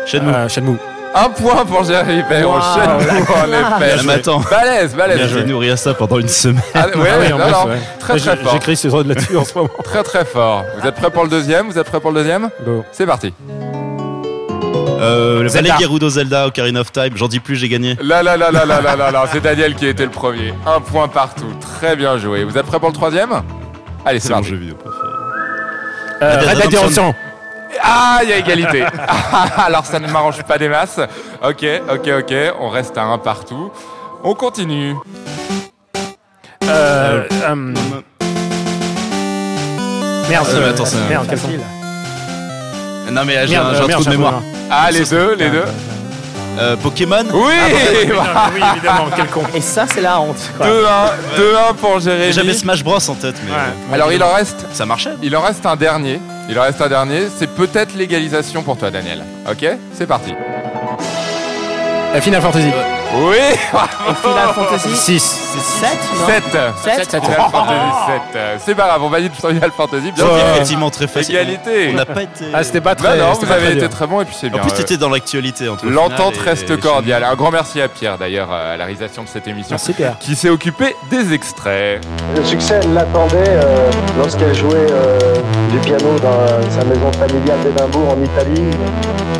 Shenmue. 0.07 0.31
Ah, 0.33 0.47
Shenmue. 0.47 0.77
Un 1.13 1.29
point 1.29 1.65
pour 1.65 1.83
Jérémy 1.83 2.23
Peyron. 2.27 2.53
Wow, 2.55 2.61
Shenmue, 2.61 3.09
en 3.19 3.47
effet. 3.83 3.95
Ah, 3.99 4.03
mais 4.05 4.13
attends. 4.13 4.39
Balèze, 4.49 4.95
balèze. 4.95 5.29
J'ai 5.31 5.43
nourri 5.45 5.69
à 5.69 5.77
ça 5.77 5.93
pendant 5.93 6.17
une 6.19 6.27
semaine. 6.29 6.63
Ah, 6.73 6.87
ouais, 6.87 7.07
Ah 7.11 7.17
oui, 7.19 7.33
en 7.33 7.37
non, 7.37 7.43
plus, 7.43 7.51
non, 7.51 7.65
ouais. 7.67 7.79
très 7.99 8.17
très 8.17 8.37
fort. 8.37 8.53
J'écris 8.53 8.77
ces 8.77 8.87
droits 8.87 9.03
là-dessus 9.03 9.37
en 9.37 9.43
ce 9.45 9.55
moment. 9.55 9.69
Très 9.83 10.01
très 10.03 10.25
fort. 10.25 10.63
Vous 10.79 10.87
êtes 10.87 10.95
prêts 10.95 11.11
pour 11.11 11.23
le 11.23 11.29
deuxième? 11.29 11.67
Vous 11.69 11.77
êtes 11.77 11.87
prêts 11.87 11.99
pour 11.99 12.11
le 12.11 12.17
deuxième? 12.21 12.49
Go. 12.65 12.83
C'est 12.93 13.05
parti. 13.05 13.33
Euh, 14.75 15.41
le 15.41 15.49
Zelda. 15.49 15.69
Valet 15.73 15.83
Gerudo 15.83 16.09
Zelda 16.09 16.47
Ocarina 16.47 16.81
of 16.81 16.91
Time, 16.91 17.11
j'en 17.15 17.27
dis 17.27 17.39
plus, 17.39 17.55
j'ai 17.55 17.69
gagné. 17.69 17.97
Là 18.01 18.21
là 18.21 18.37
là 18.37 18.51
là 18.51 18.65
là 18.65 18.81
là 18.81 18.95
là 18.95 19.11
là, 19.11 19.25
c'est 19.31 19.41
Daniel 19.41 19.73
qui 19.75 19.87
était 19.87 20.03
le 20.05 20.11
premier. 20.11 20.53
Un 20.67 20.79
point 20.79 21.07
partout. 21.07 21.51
Très 21.59 21.95
bien 21.95 22.17
joué. 22.17 22.43
Vous 22.43 22.57
êtes 22.57 22.65
prêts 22.65 22.79
pour 22.79 22.89
le 22.89 22.93
troisième? 22.95 23.31
Allez, 24.05 24.19
c'est 24.19 24.27
C'est 24.27 24.33
mon 24.33 24.39
parti. 24.39 24.49
jeu 24.51 24.55
vidéo 24.57 24.75
préféré. 24.75 25.07
Euh, 26.21 26.39
Red 26.39 26.69
Dead 26.69 26.75
Redemption. 26.79 27.15
Ah, 27.83 28.19
il 28.23 28.29
y 28.29 28.33
a 28.33 28.37
égalité. 28.37 28.83
Alors 29.57 29.85
ça 29.85 29.99
ne 29.99 30.07
m'arrange 30.07 30.43
pas 30.43 30.57
des 30.59 30.69
masses. 30.69 30.99
Ok, 31.43 31.65
ok, 31.91 32.09
ok. 32.19 32.33
On 32.59 32.69
reste 32.69 32.95
à 32.97 33.03
un 33.03 33.17
partout. 33.17 33.71
On 34.23 34.35
continue. 34.35 34.95
Euh, 36.65 37.23
euh, 37.43 37.55
Merde, 40.29 40.47
Euh, 40.53 40.69
attends, 40.69 40.85
c'est- 40.85 41.09
merde, 41.09 41.25
quel. 41.27 41.39
Non 43.11 43.23
mais 43.25 43.47
j'ai 43.47 43.55
un, 43.55 43.73
j'ai 43.73 43.81
un 43.81 43.87
merde, 43.87 43.91
trou 43.91 44.03
de 44.05 44.09
mémoire. 44.09 44.41
Ah, 44.69 44.89
les 44.91 45.03
deux, 45.05 45.35
les 45.35 45.49
deux. 45.49 45.63
Euh, 46.59 46.75
Pokémon 46.75 47.23
Oui 47.31 47.31
non, 47.33 47.43
mais 47.43 48.09
oui, 48.55 48.61
évidemment, 48.75 49.05
quel 49.15 49.27
con. 49.27 49.43
Et 49.55 49.61
ça, 49.61 49.85
c'est 49.91 50.01
la 50.01 50.19
honte. 50.19 50.35
quoi. 50.57 50.65
2-1 50.67 50.69
2-1 51.37 51.75
pour 51.79 51.99
Jérémy. 52.01 52.33
J'avais 52.33 52.53
Smash 52.53 52.83
Bros 52.83 52.97
en 53.09 53.13
tête, 53.15 53.35
mais 53.45 53.51
Ouais. 53.51 53.57
euh, 53.57 53.93
Alors 53.95 54.11
il 54.11 54.21
en 54.21 54.33
reste 54.33 54.65
ça 54.73 54.85
marchait. 54.85 55.11
Il 55.23 55.35
en 55.35 55.41
reste 55.41 55.65
un 55.65 55.75
dernier. 55.77 56.19
Il 56.49 56.59
en 56.59 56.63
reste 56.63 56.81
un 56.81 56.89
dernier. 56.89 57.27
C'est 57.37 57.47
peut-être 57.49 57.95
l'égalisation 57.95 58.63
pour 58.63 58.77
toi, 58.77 58.91
Daniel. 58.91 59.23
Ok? 59.49 59.65
C'est 59.97 60.07
parti. 60.07 60.33
Euh, 62.13 62.19
Final 62.21 62.41
Fantasy. 62.41 62.67
Oui 63.13 63.35
Et 63.35 64.13
Final 64.15 64.49
Fantasy 64.55 64.95
6. 64.95 65.21
7 65.21 65.97
non 66.19 66.25
7 66.27 66.43
Sept 66.95 67.09
Final 67.25 67.49
Fantasy 67.51 68.11
7. 68.33 68.41
C'est 68.65 68.75
pas 68.75 68.87
grave, 68.87 69.03
on 69.03 69.09
valide 69.09 69.31
Final 69.33 69.71
Fantasy. 69.75 70.11
Bien 70.11 70.25
C'était 70.25 70.39
sûr. 70.39 70.47
effectivement 70.53 70.89
très 70.89 71.07
facile. 71.07 71.35
Égalité. 71.35 71.89
On 71.91 71.97
n'a 71.97 72.05
pas 72.05 72.23
été. 72.23 72.45
Ah, 72.53 72.63
c'était 72.63 72.79
pas 72.81 72.91
Non, 72.91 72.95
très. 73.03 73.17
non, 73.17 73.33
c'était 73.33 73.45
vous 73.47 73.51
avez 73.51 73.71
été 73.73 73.89
très 73.89 74.07
bon 74.07 74.21
et 74.21 74.25
puis 74.25 74.35
c'est 74.39 74.49
bien. 74.49 74.59
En 74.59 74.61
plus, 74.63 74.71
Euh, 74.71 74.77
t'étais 74.77 74.97
dans 74.97 75.09
l'actualité 75.09 75.65
L'entente 75.83 76.37
reste 76.37 76.79
cordiale. 76.79 77.23
Un 77.23 77.35
grand 77.35 77.51
merci 77.51 77.81
à 77.81 77.87
Pierre 77.89 78.17
d'ailleurs 78.17 78.49
euh, 78.51 78.73
à 78.73 78.77
la 78.77 78.85
réalisation 78.85 79.23
de 79.23 79.27
cette 79.27 79.47
émission 79.47 79.71
Merci 79.71 79.93
Pierre. 79.93 80.15
qui 80.19 80.35
s'est 80.35 80.49
occupé 80.49 80.95
des 81.09 81.33
extraits. 81.33 82.01
Le 82.35 82.43
succès, 82.45 82.79
elle 82.81 82.93
l'attendait 82.93 83.43
euh, 83.47 83.89
lorsqu'elle 84.17 84.55
jouait 84.55 84.87
euh, 84.89 85.17
du 85.71 85.77
piano 85.79 86.17
dans 86.19 86.69
sa 86.71 86.85
maison 86.85 87.11
familiale 87.13 87.59
d'Édimbourg 87.63 88.15
en 88.17 88.23
Italie, 88.23 88.69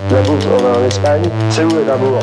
Édimbourg 0.10 0.62
en 0.82 0.86
Espagne. 0.88 1.24
C'est 1.50 1.63
où 1.63 1.70
Édimbourg? 1.70 2.20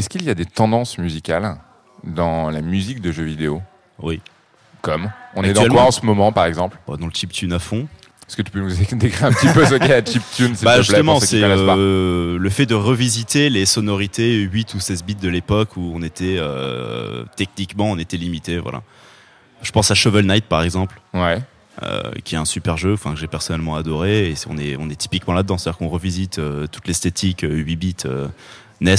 Est-ce 0.00 0.08
qu'il 0.08 0.24
y 0.24 0.30
a 0.30 0.34
des 0.34 0.46
tendances 0.46 0.96
musicales 0.96 1.56
dans 2.04 2.48
la 2.48 2.62
musique 2.62 3.02
de 3.02 3.12
jeux 3.12 3.24
vidéo 3.24 3.60
Oui. 3.98 4.22
Comme 4.80 5.10
On 5.36 5.42
est 5.42 5.52
dans 5.52 5.68
quoi 5.68 5.82
en 5.82 5.90
ce 5.90 6.06
moment 6.06 6.32
par 6.32 6.46
exemple 6.46 6.78
Bon, 6.86 6.96
dans 6.96 7.04
le 7.06 7.12
chiptune 7.12 7.52
à 7.52 7.58
fond. 7.58 7.86
Est-ce 8.26 8.34
que 8.34 8.40
tu 8.40 8.50
peux 8.50 8.60
nous 8.60 8.70
décrire 8.92 9.26
un 9.26 9.32
petit 9.32 9.52
peu 9.52 9.66
ce 9.66 9.74
qu'est 9.74 9.88
la 9.88 10.02
chiptune 10.02 10.54
Bah 10.62 10.78
justement, 10.80 11.20
c'est 11.20 11.42
euh, 11.42 12.38
le 12.38 12.48
fait 12.48 12.64
de 12.64 12.74
revisiter 12.74 13.50
les 13.50 13.66
sonorités 13.66 14.36
8 14.38 14.72
ou 14.72 14.80
16 14.80 15.04
bits 15.04 15.16
de 15.16 15.28
l'époque 15.28 15.76
où 15.76 15.92
on 15.94 16.00
était 16.00 16.36
euh, 16.38 17.24
techniquement 17.36 17.90
on 17.90 17.98
était 17.98 18.16
limité. 18.16 18.56
Voilà. 18.56 18.80
Je 19.62 19.70
pense 19.70 19.90
à 19.90 19.94
Shovel 19.94 20.24
Knight 20.24 20.46
par 20.46 20.62
exemple. 20.62 20.98
Ouais. 21.12 21.42
euh, 21.82 22.10
qui 22.24 22.36
est 22.36 22.38
un 22.38 22.46
super 22.46 22.78
jeu, 22.78 22.94
enfin 22.94 23.12
que 23.12 23.20
j'ai 23.20 23.26
personnellement 23.26 23.76
adoré, 23.76 24.30
et 24.30 24.34
on 24.48 24.56
est 24.56 24.76
on 24.78 24.88
est 24.88 24.96
typiquement 24.96 25.34
là-dedans, 25.34 25.58
c'est-à-dire 25.58 25.76
qu'on 25.78 25.88
revisite 25.88 26.38
euh, 26.38 26.66
toute 26.66 26.88
l'esthétique 26.88 27.44
euh, 27.44 27.54
8 27.54 27.76
bits 27.76 27.96
NES 28.80 28.94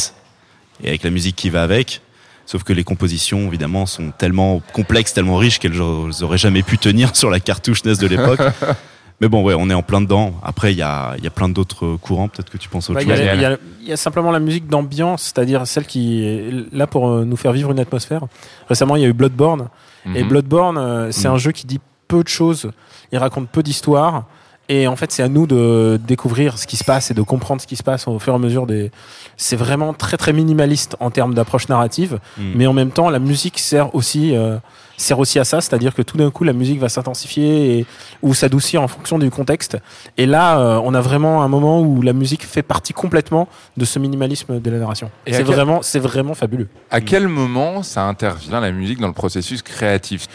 et 0.83 0.89
avec 0.89 1.03
la 1.03 1.09
musique 1.09 1.35
qui 1.35 1.49
va 1.49 1.63
avec. 1.63 2.01
Sauf 2.45 2.63
que 2.63 2.73
les 2.73 2.83
compositions, 2.83 3.47
évidemment, 3.47 3.85
sont 3.85 4.11
tellement 4.17 4.61
complexes, 4.73 5.13
tellement 5.13 5.37
riches 5.37 5.59
qu'elles 5.59 5.79
auraient 5.81 6.37
jamais 6.37 6.63
pu 6.63 6.77
tenir 6.77 7.15
sur 7.15 7.29
la 7.29 7.39
cartouche 7.39 7.83
NES 7.85 7.95
de 7.95 8.07
l'époque. 8.07 8.39
Mais 9.21 9.27
bon, 9.27 9.43
ouais, 9.43 9.53
on 9.55 9.69
est 9.69 9.73
en 9.75 9.83
plein 9.83 10.01
dedans. 10.01 10.33
Après, 10.43 10.73
il 10.73 10.77
y 10.77 10.81
a, 10.81 11.13
il 11.19 11.23
y 11.23 11.27
a 11.27 11.29
plein 11.29 11.47
d'autres 11.47 11.95
courants. 11.97 12.27
Peut-être 12.27 12.49
que 12.49 12.57
tu 12.57 12.67
penses 12.69 12.89
à 12.89 12.93
autre 12.93 13.05
Bah, 13.05 13.05
Il 13.05 13.13
y, 13.13 13.17
chose. 13.17 13.27
a- 13.27 13.35
il 13.35 13.41
y 13.41 13.45
a- 13.45 13.57
il 13.83 13.87
y 13.87 13.91
a 13.93 13.97
simplement 13.97 14.31
la 14.31 14.39
musique 14.39 14.67
d'ambiance, 14.67 15.21
c'est-à-dire 15.21 15.67
celle 15.67 15.85
qui 15.85 16.25
est 16.25 16.49
là 16.73 16.87
pour 16.87 17.07
euh, 17.07 17.23
nous 17.23 17.37
faire 17.37 17.51
vivre 17.51 17.71
une 17.71 17.79
atmosphère. 17.79 18.23
Récemment, 18.67 18.95
il 18.95 19.03
y 19.03 19.05
a 19.05 19.07
eu 19.07 19.13
Bloodborne. 19.13 19.67
Et 20.15 20.23
Mhm. 20.23 20.29
Bloodborne, 20.29 20.77
euh, 20.79 21.11
c'est 21.11 21.27
Mhm. 21.27 21.35
un 21.35 21.37
jeu 21.37 21.51
qui 21.51 21.67
dit 21.67 21.79
peu 22.07 22.23
de 22.23 22.27
choses, 22.27 22.71
il 23.11 23.19
raconte 23.19 23.47
peu 23.49 23.61
d'histoires. 23.61 24.25
Et 24.73 24.87
en 24.87 24.95
fait, 24.95 25.11
c'est 25.11 25.21
à 25.21 25.27
nous 25.27 25.47
de 25.47 25.99
découvrir 26.07 26.57
ce 26.57 26.65
qui 26.65 26.77
se 26.77 26.85
passe 26.85 27.11
et 27.11 27.13
de 27.13 27.21
comprendre 27.21 27.59
ce 27.61 27.67
qui 27.67 27.75
se 27.75 27.83
passe 27.83 28.07
au 28.07 28.19
fur 28.19 28.31
et 28.31 28.35
à 28.37 28.39
mesure 28.39 28.65
des. 28.65 28.89
C'est 29.35 29.57
vraiment 29.57 29.93
très 29.93 30.15
très 30.15 30.31
minimaliste 30.31 30.95
en 31.01 31.09
termes 31.11 31.33
d'approche 31.33 31.67
narrative, 31.67 32.19
Mm. 32.37 32.41
mais 32.55 32.67
en 32.67 32.73
même 32.73 32.91
temps, 32.91 33.09
la 33.09 33.19
musique 33.19 33.59
sert 33.59 33.93
aussi 33.93 34.33
euh, 34.33 34.57
sert 34.95 35.19
aussi 35.19 35.39
à 35.39 35.43
ça, 35.43 35.59
c'est-à-dire 35.59 35.93
que 35.93 36.01
tout 36.03 36.15
d'un 36.15 36.29
coup, 36.31 36.45
la 36.45 36.53
musique 36.53 36.79
va 36.79 36.87
s'intensifier 36.87 37.79
et 37.79 37.85
ou 38.21 38.33
s'adoucir 38.33 38.81
en 38.81 38.87
fonction 38.87 39.19
du 39.19 39.29
contexte. 39.29 39.77
Et 40.17 40.25
là, 40.25 40.59
euh, 40.59 40.79
on 40.85 40.93
a 40.93 41.01
vraiment 41.01 41.41
un 41.43 41.47
moment 41.49 41.81
où 41.81 42.01
la 42.01 42.13
musique 42.13 42.43
fait 42.45 42.61
partie 42.63 42.93
complètement 42.93 43.49
de 43.75 43.83
ce 43.83 43.99
minimalisme 43.99 44.61
de 44.61 44.69
la 44.71 44.77
narration. 44.77 45.09
Et 45.25 45.33
C'est 45.33 45.43
quel- 45.43 45.53
vraiment 45.53 45.79
c'est 45.81 45.99
vraiment 45.99 46.33
fabuleux. 46.35 46.69
À 46.91 47.01
quel 47.01 47.27
moment 47.27 47.83
ça 47.83 48.03
intervient 48.03 48.61
la 48.61 48.71
musique 48.71 48.99
dans 49.01 49.07
le 49.07 49.13
processus 49.13 49.61
créatif? 49.63 50.27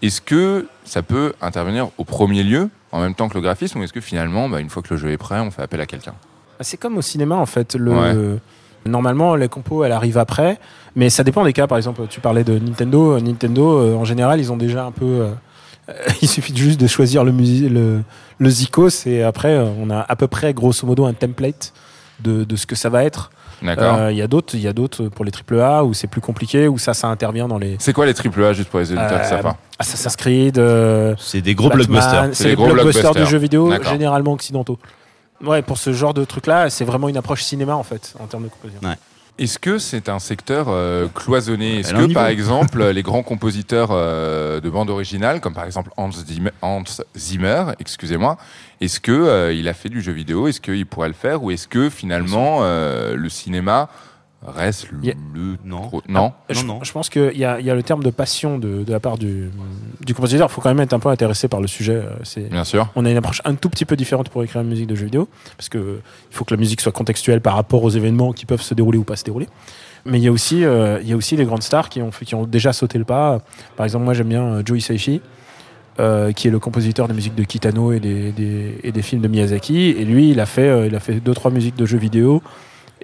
Est-ce 0.00 0.20
que 0.22 0.66
ça 0.84 1.02
peut 1.02 1.34
intervenir 1.42 1.88
au 1.98 2.04
premier 2.04 2.42
lieu, 2.42 2.70
en 2.92 3.00
même 3.00 3.14
temps 3.14 3.28
que 3.28 3.34
le 3.34 3.40
graphisme, 3.40 3.80
ou 3.80 3.82
est-ce 3.82 3.92
que 3.92 4.00
finalement, 4.00 4.48
bah, 4.48 4.60
une 4.60 4.70
fois 4.70 4.82
que 4.82 4.92
le 4.94 4.96
jeu 5.00 5.10
est 5.10 5.16
prêt, 5.18 5.40
on 5.40 5.50
fait 5.50 5.62
appel 5.62 5.80
à 5.80 5.86
quelqu'un? 5.86 6.14
C'est 6.60 6.76
comme 6.76 6.96
au 6.96 7.02
cinéma 7.02 7.34
en 7.36 7.46
fait. 7.46 7.74
Le... 7.74 7.90
Ouais. 7.90 8.38
Normalement, 8.84 9.36
la 9.36 9.48
compo 9.48 9.84
elle 9.84 9.92
arrive 9.92 10.18
après, 10.18 10.58
mais 10.96 11.08
ça 11.08 11.22
dépend 11.24 11.44
des 11.44 11.52
cas. 11.52 11.66
Par 11.66 11.78
exemple, 11.78 12.02
tu 12.08 12.20
parlais 12.20 12.44
de 12.44 12.58
Nintendo. 12.58 13.18
Nintendo, 13.20 13.78
euh, 13.78 13.94
en 13.94 14.04
général, 14.04 14.40
ils 14.40 14.50
ont 14.52 14.56
déjà 14.56 14.84
un 14.84 14.90
peu. 14.92 15.04
euh, 15.88 15.92
il 16.22 16.28
suffit 16.28 16.56
juste 16.56 16.80
de 16.80 16.86
choisir 16.86 17.24
le, 17.24 17.32
le, 17.32 18.02
le 18.38 18.50
Zikos 18.50 19.06
et 19.06 19.22
après, 19.22 19.54
euh, 19.54 19.66
on 19.78 19.90
a 19.90 20.00
à 20.00 20.16
peu 20.16 20.26
près, 20.26 20.52
grosso 20.52 20.86
modo, 20.86 21.04
un 21.06 21.12
template 21.12 21.72
de, 22.20 22.44
de 22.44 22.56
ce 22.56 22.66
que 22.66 22.74
ça 22.74 22.88
va 22.88 23.04
être. 23.04 23.30
D'accord. 23.62 23.96
Euh, 23.96 24.12
Il 24.12 24.18
y 24.18 24.22
a 24.22 24.26
d'autres, 24.26 24.54
il 24.54 24.60
y 24.60 24.68
a 24.68 24.72
d'autres 24.72 25.04
pour 25.08 25.24
les 25.24 25.30
AAA 25.32 25.84
où 25.84 25.94
c'est 25.94 26.06
plus 26.08 26.20
compliqué, 26.20 26.68
où 26.68 26.78
ça, 26.78 26.94
ça 26.94 27.08
intervient 27.08 27.48
dans 27.48 27.58
les. 27.58 27.76
C'est 27.78 27.92
quoi 27.92 28.06
les 28.06 28.12
AAA, 28.14 28.52
juste 28.54 28.68
pour 28.68 28.80
les 28.80 28.90
auditeurs 28.92 29.20
qui 29.20 29.26
Euh, 29.26 29.28
savent 29.28 29.42
pas 29.42 29.56
Assassin's 29.78 30.16
Creed. 30.16 30.58
euh, 30.58 31.14
C'est 31.18 31.40
des 31.40 31.54
gros 31.54 31.68
Batman, 31.68 31.86
blockbusters. 31.86 32.28
C'est 32.34 32.48
les 32.48 32.54
gros 32.56 32.72
blockbusters 32.72 33.14
de 33.14 33.24
jeux 33.24 33.38
vidéo, 33.38 33.70
D'accord. 33.70 33.92
généralement 33.92 34.32
occidentaux. 34.32 34.78
Ouais, 35.44 35.60
pour 35.62 35.76
ce 35.78 35.92
genre 35.92 36.14
de 36.14 36.24
truc-là, 36.24 36.70
c'est 36.70 36.84
vraiment 36.84 37.08
une 37.08 37.16
approche 37.16 37.42
cinéma 37.42 37.74
en 37.74 37.82
fait, 37.82 38.14
en 38.20 38.26
termes 38.26 38.44
de 38.44 38.48
composition. 38.48 38.80
Est-ce 39.38 39.58
que 39.58 39.78
c'est 39.78 40.08
un 40.08 40.18
secteur 40.18 40.66
euh, 40.68 41.08
cloisonné? 41.08 41.80
Est-ce 41.80 41.94
que, 41.94 42.12
par 42.12 42.26
exemple, 42.28 42.84
les 42.84 43.02
grands 43.02 43.22
compositeurs 43.22 43.88
euh, 43.90 44.60
de 44.60 44.68
bande 44.68 44.90
originale, 44.90 45.40
comme 45.40 45.54
par 45.54 45.64
exemple 45.64 45.90
Hans 45.96 46.10
Zimmer, 46.10 46.50
Hans 46.60 46.84
Zimmer 47.16 47.64
excusez-moi, 47.80 48.36
est-ce 48.82 49.00
que 49.00 49.12
euh, 49.12 49.52
il 49.52 49.68
a 49.68 49.74
fait 49.74 49.88
du 49.88 50.02
jeu 50.02 50.12
vidéo? 50.12 50.48
Est-ce 50.48 50.60
qu'il 50.60 50.86
pourrait 50.86 51.08
le 51.08 51.14
faire? 51.14 51.42
Ou 51.42 51.50
est-ce 51.50 51.68
que 51.68 51.88
finalement 51.88 52.60
euh, 52.62 53.14
le 53.14 53.28
cinéma 53.28 53.88
reste 54.44 54.88
le, 54.90 55.56
Non. 55.64 55.82
trop- 55.82 56.02
non 56.08 56.32
Je, 56.50 56.60
Non, 56.62 56.74
non. 56.74 56.78
je 56.84 56.92
pense 56.92 57.08
qu'il 57.10 57.36
y 57.36 57.44
a, 57.44 57.60
il 57.60 57.66
y 57.66 57.70
a 57.70 57.74
le 57.74 57.82
terme 57.82 58.02
de 58.02 58.10
passion 58.10 58.58
de, 58.58 58.82
de 58.82 58.92
la 58.92 58.98
part 59.00 59.18
du, 59.18 59.50
du 60.04 60.14
compositeur. 60.14 60.48
Il 60.50 60.52
faut 60.52 60.60
quand 60.60 60.70
même 60.70 60.80
être 60.80 60.92
un 60.92 60.98
peu 60.98 61.08
intéressé 61.10 61.48
par 61.48 61.60
le 61.60 61.66
sujet. 61.68 61.94
euh, 61.94 62.10
C'est, 62.24 62.50
Bien 62.50 62.64
sûr. 62.64 62.88
on 62.96 63.04
a 63.04 63.10
une 63.10 63.16
approche 63.16 63.40
un 63.44 63.54
tout 63.54 63.68
petit 63.70 63.84
peu 63.84 63.94
différente 63.96 64.28
pour 64.30 64.42
écrire 64.42 64.62
une 64.62 64.68
musique 64.68 64.86
de 64.88 64.94
jeu 64.94 65.04
vidéo, 65.04 65.28
parce 65.56 65.68
que 65.68 65.78
euh, 65.78 66.02
il 66.30 66.34
faut 66.36 66.44
que 66.44 66.54
la 66.54 66.58
musique 66.58 66.80
soit 66.80 66.92
contextuelle 66.92 67.40
par 67.40 67.54
rapport 67.54 67.82
aux 67.84 67.90
événements 67.90 68.32
qui 68.32 68.46
peuvent 68.46 68.62
se 68.62 68.74
dérouler 68.74 68.98
ou 68.98 69.04
pas 69.04 69.16
se 69.16 69.24
dérouler. 69.24 69.48
Mais 70.04 70.18
il 70.18 70.24
y 70.24 70.28
a 70.28 70.32
aussi, 70.32 70.64
euh, 70.64 70.98
il 71.02 71.08
y 71.08 71.12
a 71.12 71.16
aussi 71.16 71.36
les 71.36 71.44
grandes 71.44 71.62
stars 71.62 71.88
qui 71.88 72.02
ont, 72.02 72.10
fait, 72.10 72.24
qui 72.24 72.34
ont 72.34 72.44
déjà 72.44 72.72
sauté 72.72 72.98
le 72.98 73.04
pas. 73.04 73.40
Par 73.76 73.84
exemple, 73.86 74.04
moi 74.04 74.14
j'aime 74.14 74.28
bien 74.28 74.60
Joe 74.64 74.78
Hisaishi, 74.78 75.20
euh, 76.00 76.32
qui 76.32 76.48
est 76.48 76.50
le 76.50 76.58
compositeur 76.58 77.06
des 77.06 77.14
musiques 77.14 77.36
de 77.36 77.44
Kitano 77.44 77.92
et 77.92 78.00
des, 78.00 78.32
des- 78.32 78.80
et 78.82 78.90
des 78.90 79.02
films 79.02 79.22
de 79.22 79.28
Miyazaki. 79.28 79.90
Et 79.90 80.04
lui, 80.04 80.30
il 80.30 80.40
a 80.40 80.46
fait, 80.46 80.66
euh, 80.68 80.86
il 80.88 80.94
a 80.96 81.00
fait 81.00 81.20
deux 81.20 81.34
trois 81.34 81.50
musiques 81.52 81.76
de 81.76 81.86
jeux 81.86 81.98
vidéo. 81.98 82.42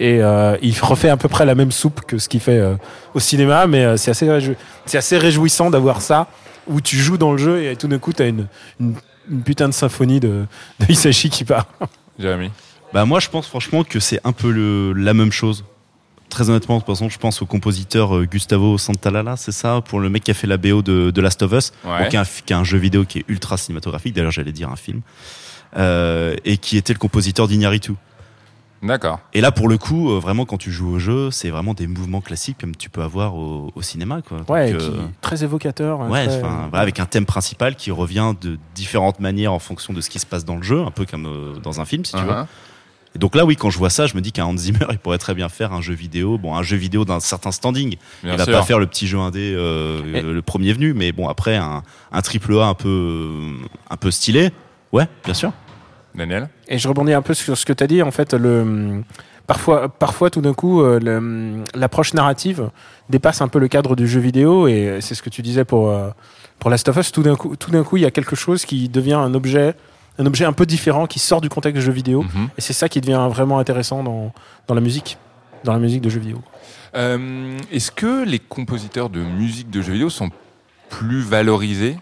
Et 0.00 0.22
euh, 0.22 0.56
il 0.62 0.78
refait 0.80 1.08
à 1.08 1.16
peu 1.16 1.28
près 1.28 1.44
la 1.44 1.54
même 1.56 1.72
soupe 1.72 2.02
que 2.06 2.18
ce 2.18 2.28
qu'il 2.28 2.38
fait 2.40 2.58
euh, 2.58 2.76
au 3.14 3.20
cinéma, 3.20 3.66
mais 3.66 3.84
euh, 3.84 3.96
c'est 3.96 4.12
assez, 4.12 4.26
réjou- 4.26 4.54
c'est 4.86 4.96
assez 4.98 5.18
réjouissant 5.18 5.70
d'avoir 5.70 6.00
ça, 6.00 6.28
où 6.68 6.80
tu 6.80 6.96
joues 6.96 7.18
dans 7.18 7.32
le 7.32 7.38
jeu 7.38 7.64
et 7.64 7.74
tout 7.74 7.88
d'un 7.88 7.98
coup, 7.98 8.12
tu 8.12 8.22
as 8.22 8.28
une, 8.28 8.46
une, 8.78 8.94
une 9.28 9.42
putain 9.42 9.66
de 9.68 9.74
symphonie 9.74 10.20
de, 10.20 10.44
de 10.78 10.86
Hisashi 10.92 11.30
qui 11.30 11.44
part. 11.44 11.66
Jérémy. 12.18 12.50
Bah 12.94 13.04
moi 13.04 13.18
je 13.20 13.28
pense 13.28 13.46
franchement 13.48 13.84
que 13.84 13.98
c'est 14.00 14.20
un 14.24 14.32
peu 14.32 14.50
le, 14.50 14.92
la 14.92 15.14
même 15.14 15.32
chose. 15.32 15.64
Très 16.30 16.48
honnêtement, 16.48 16.76
de 16.76 16.80
toute 16.84 16.94
façon, 16.94 17.08
je 17.08 17.18
pense 17.18 17.40
au 17.42 17.46
compositeur 17.46 18.22
Gustavo 18.26 18.76
Santaolalla, 18.78 19.36
c'est 19.36 19.50
ça, 19.52 19.80
pour 19.80 19.98
le 19.98 20.08
mec 20.10 20.22
qui 20.24 20.30
a 20.30 20.34
fait 20.34 20.46
la 20.46 20.58
BO 20.58 20.82
de, 20.82 21.10
de 21.10 21.20
Last 21.22 21.42
of 21.42 21.52
Us, 21.52 21.72
Ouais. 21.84 22.00
donc 22.00 22.08
qui, 22.10 22.16
a 22.18 22.20
un, 22.20 22.24
qui 22.46 22.52
a 22.52 22.58
un 22.58 22.64
jeu 22.64 22.76
vidéo 22.78 23.04
qui 23.04 23.18
est 23.20 23.24
ultra 23.28 23.56
cinématographique. 23.56 24.14
D'ailleurs, 24.14 24.30
j'allais 24.30 24.52
dire 24.52 24.70
un 24.70 24.76
film, 24.76 25.00
euh, 25.76 26.36
et 26.44 26.56
qui 26.58 26.76
était 26.76 26.92
le 26.92 26.98
compositeur 26.98 27.48
d'Iñárritu. 27.48 27.92
D'accord. 28.82 29.18
Et 29.34 29.40
là, 29.40 29.50
pour 29.50 29.68
le 29.68 29.76
coup, 29.76 30.10
euh, 30.12 30.18
vraiment, 30.20 30.44
quand 30.44 30.56
tu 30.58 30.70
joues 30.70 30.88
au 30.94 30.98
jeu, 30.98 31.30
c'est 31.32 31.50
vraiment 31.50 31.74
des 31.74 31.86
mouvements 31.86 32.20
classiques 32.20 32.58
comme 32.60 32.76
tu 32.76 32.90
peux 32.90 33.02
avoir 33.02 33.34
au, 33.34 33.72
au 33.74 33.82
cinéma, 33.82 34.20
quoi. 34.22 34.38
Donc, 34.38 34.48
Ouais, 34.50 34.72
euh, 34.72 35.02
très 35.20 35.42
évocateur. 35.42 36.00
Ouais, 36.08 36.26
très- 36.26 36.40
voilà, 36.40 36.68
avec 36.78 37.00
un 37.00 37.06
thème 37.06 37.26
principal 37.26 37.74
qui 37.74 37.90
revient 37.90 38.34
de 38.40 38.56
différentes 38.74 39.18
manières 39.20 39.52
en 39.52 39.58
fonction 39.58 39.92
de 39.92 40.00
ce 40.00 40.08
qui 40.10 40.18
se 40.20 40.26
passe 40.26 40.44
dans 40.44 40.56
le 40.56 40.62
jeu, 40.62 40.82
un 40.82 40.90
peu 40.92 41.06
comme 41.06 41.26
euh, 41.26 41.58
dans 41.60 41.80
un 41.80 41.84
film, 41.84 42.04
si 42.04 42.12
tu 42.12 42.22
veux. 42.22 42.30
Uh-huh. 42.30 42.46
Et 43.16 43.18
donc 43.18 43.34
là, 43.34 43.44
oui, 43.46 43.56
quand 43.56 43.70
je 43.70 43.78
vois 43.78 43.90
ça, 43.90 44.06
je 44.06 44.14
me 44.14 44.20
dis 44.20 44.32
qu'un 44.32 44.44
Hans 44.44 44.56
Zimmer, 44.56 44.86
il 44.90 44.98
pourrait 44.98 45.18
très 45.18 45.34
bien 45.34 45.48
faire 45.48 45.72
un 45.72 45.80
jeu 45.80 45.94
vidéo, 45.94 46.38
bon, 46.38 46.54
un 46.54 46.62
jeu 46.62 46.76
vidéo 46.76 47.04
d'un 47.04 47.20
certain 47.20 47.50
standing. 47.50 47.96
Bien 48.22 48.34
il 48.34 48.38
va 48.38 48.44
sûr. 48.44 48.52
pas 48.52 48.62
faire 48.62 48.78
le 48.78 48.86
petit 48.86 49.06
jeu 49.08 49.18
indé, 49.18 49.54
euh, 49.56 50.02
Et- 50.14 50.22
le 50.22 50.42
premier 50.42 50.72
venu, 50.72 50.92
mais 50.94 51.10
bon, 51.10 51.26
après 51.28 51.56
un, 51.56 51.82
un 52.12 52.20
triple 52.22 52.56
A 52.60 52.66
un 52.66 52.74
peu, 52.74 53.28
un 53.90 53.96
peu 53.96 54.10
stylé, 54.10 54.50
ouais, 54.92 55.08
bien 55.24 55.34
sûr. 55.34 55.52
Daniel 56.14 56.48
Et 56.68 56.78
je 56.78 56.88
rebondis 56.88 57.12
un 57.12 57.22
peu 57.22 57.34
sur 57.34 57.56
ce 57.56 57.64
que 57.64 57.72
tu 57.72 57.84
as 57.84 57.86
dit. 57.86 58.02
En 58.02 58.10
fait, 58.10 58.34
le, 58.34 59.02
parfois, 59.46 59.88
parfois 59.88 60.30
tout 60.30 60.40
d'un 60.40 60.54
coup, 60.54 60.82
euh, 60.82 61.64
l'approche 61.74 62.14
narrative 62.14 62.70
dépasse 63.08 63.40
un 63.40 63.48
peu 63.48 63.58
le 63.58 63.68
cadre 63.68 63.96
du 63.96 64.06
jeu 64.06 64.20
vidéo. 64.20 64.68
Et 64.68 64.98
c'est 65.00 65.14
ce 65.14 65.22
que 65.22 65.30
tu 65.30 65.42
disais 65.42 65.64
pour, 65.64 65.90
euh, 65.90 66.10
pour 66.58 66.70
Last 66.70 66.88
of 66.88 66.96
Us. 66.96 67.12
Tout 67.12 67.22
d'un 67.22 67.36
coup, 67.36 67.56
tout 67.56 67.70
d'un 67.70 67.84
coup, 67.84 67.96
il 67.96 68.02
y 68.02 68.06
a 68.06 68.10
quelque 68.10 68.36
chose 68.36 68.64
qui 68.64 68.88
devient 68.88 69.14
un 69.14 69.34
objet, 69.34 69.74
un 70.18 70.26
objet 70.26 70.44
un 70.44 70.52
peu 70.52 70.66
différent, 70.66 71.06
qui 71.06 71.18
sort 71.18 71.40
du 71.40 71.48
contexte 71.48 71.78
du 71.78 71.84
jeu 71.84 71.92
vidéo. 71.92 72.22
Mhm. 72.22 72.48
Et 72.56 72.60
c'est 72.60 72.72
ça 72.72 72.88
qui 72.88 73.00
devient 73.00 73.26
vraiment 73.30 73.58
intéressant 73.58 74.02
dans, 74.02 74.32
dans 74.66 74.74
la 74.74 74.80
musique, 74.80 75.18
dans 75.64 75.72
la 75.72 75.78
musique 75.78 76.02
de 76.02 76.10
jeu 76.10 76.20
vidéo. 76.20 76.42
Euh, 76.94 77.58
Est-ce 77.70 77.90
que 77.90 78.24
les 78.24 78.38
compositeurs 78.38 79.10
de 79.10 79.20
musique 79.20 79.70
de 79.70 79.82
jeux 79.82 79.92
vidéo 79.92 80.10
sont 80.10 80.30
plus 80.88 81.20
valorisés 81.20 81.96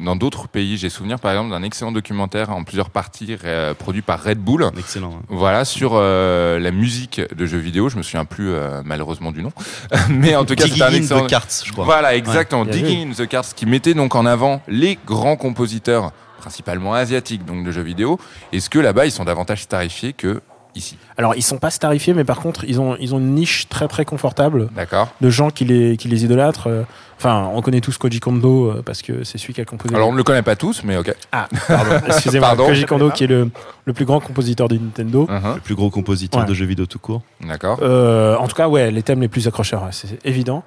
dans 0.00 0.16
d'autres 0.16 0.48
pays 0.48 0.76
J'ai 0.76 0.88
souvenir 0.90 1.18
par 1.20 1.32
exemple 1.32 1.50
d'un 1.50 1.62
excellent 1.62 1.92
documentaire 1.92 2.50
en 2.50 2.64
plusieurs 2.64 2.90
parties 2.90 3.36
euh, 3.44 3.74
produit 3.74 4.02
par 4.02 4.22
Red 4.22 4.38
Bull. 4.38 4.68
Excellent. 4.78 5.12
hein. 5.20 5.22
Voilà, 5.28 5.64
sur 5.64 5.92
euh, 5.94 6.58
la 6.58 6.70
musique 6.70 7.20
de 7.34 7.46
jeux 7.46 7.58
vidéo. 7.58 7.88
Je 7.88 7.96
me 7.96 8.02
souviens 8.02 8.24
plus 8.24 8.50
euh, 8.50 8.82
malheureusement 8.84 9.30
du 9.32 9.42
nom. 9.42 9.52
Mais 10.10 10.34
en 10.36 10.44
tout 10.44 10.54
cas, 10.54 10.64
Digging 10.64 10.72
c'était 10.82 10.84
un 10.84 10.98
in 10.98 11.02
excellent. 11.02 11.26
the 11.26 11.30
Carts, 11.30 11.48
je 11.64 11.72
crois. 11.72 11.84
Voilà, 11.84 12.14
exactement. 12.16 12.64
Digging 12.64 13.10
in 13.10 13.14
the 13.14 13.28
Cards, 13.28 13.54
qui 13.54 13.66
mettait 13.66 13.94
donc 13.94 14.14
en 14.14 14.26
avant 14.26 14.62
les 14.68 14.98
grands 15.06 15.36
compositeurs, 15.36 16.12
principalement 16.38 16.94
asiatiques, 16.94 17.44
donc 17.44 17.64
de 17.64 17.70
jeux 17.70 17.82
vidéo. 17.82 18.18
Est-ce 18.52 18.68
que 18.70 18.78
là-bas, 18.78 19.06
ils 19.06 19.12
sont 19.12 19.24
davantage 19.24 19.62
starifiés 19.62 20.12
que 20.12 20.40
ici 20.74 20.96
Alors, 21.16 21.34
ils 21.34 21.42
sont 21.42 21.58
pas 21.58 21.70
starifiés, 21.70 22.14
mais 22.14 22.24
par 22.24 22.40
contre, 22.40 22.64
ils 22.64 22.80
ont, 22.80 22.96
ils 23.00 23.14
ont 23.14 23.18
une 23.18 23.34
niche 23.34 23.68
très 23.68 23.88
très 23.88 24.04
confortable 24.04 24.68
D'accord. 24.74 25.08
de 25.20 25.30
gens 25.30 25.50
qui 25.50 25.64
les, 25.64 25.96
qui 25.96 26.08
les 26.08 26.24
idolâtrent. 26.24 26.68
Euh, 26.68 26.82
Enfin, 27.16 27.48
on 27.54 27.62
connaît 27.62 27.80
tous 27.80 27.96
Koji 27.96 28.18
Kondo 28.18 28.66
euh, 28.70 28.82
parce 28.84 29.00
que 29.00 29.22
c'est 29.22 29.38
celui 29.38 29.54
qui 29.54 29.60
a 29.60 29.64
composé. 29.64 29.94
Alors, 29.94 30.08
on 30.08 30.12
ne 30.12 30.16
le 30.16 30.24
connaît 30.24 30.42
pas 30.42 30.56
tous, 30.56 30.82
mais 30.84 30.96
ok. 30.96 31.14
Ah, 31.30 31.48
pardon. 31.68 31.90
Excusez-moi. 32.08 32.48
Pardon. 32.48 32.66
Koji 32.66 32.84
Kondo, 32.86 33.10
qui 33.10 33.24
est 33.24 33.28
le, 33.28 33.50
le 33.84 33.92
plus 33.92 34.04
grand 34.04 34.18
compositeur 34.20 34.66
de 34.68 34.74
Nintendo. 34.76 35.26
Mhm. 35.30 35.54
Le 35.54 35.60
plus 35.60 35.76
gros 35.76 35.90
compositeur 35.90 36.42
Ouais. 36.42 36.46
de 36.48 36.52
jeux 36.52 36.66
vidéo 36.66 36.86
tout 36.86 36.98
court. 36.98 37.22
D'accord. 37.46 37.78
Euh, 37.82 38.36
en 38.36 38.48
tout 38.48 38.56
cas, 38.56 38.68
ouais, 38.68 38.90
les 38.90 39.02
thèmes 39.04 39.20
les 39.20 39.28
plus 39.28 39.46
accrocheurs, 39.46 39.86
c'est 39.92 40.18
évident. 40.26 40.64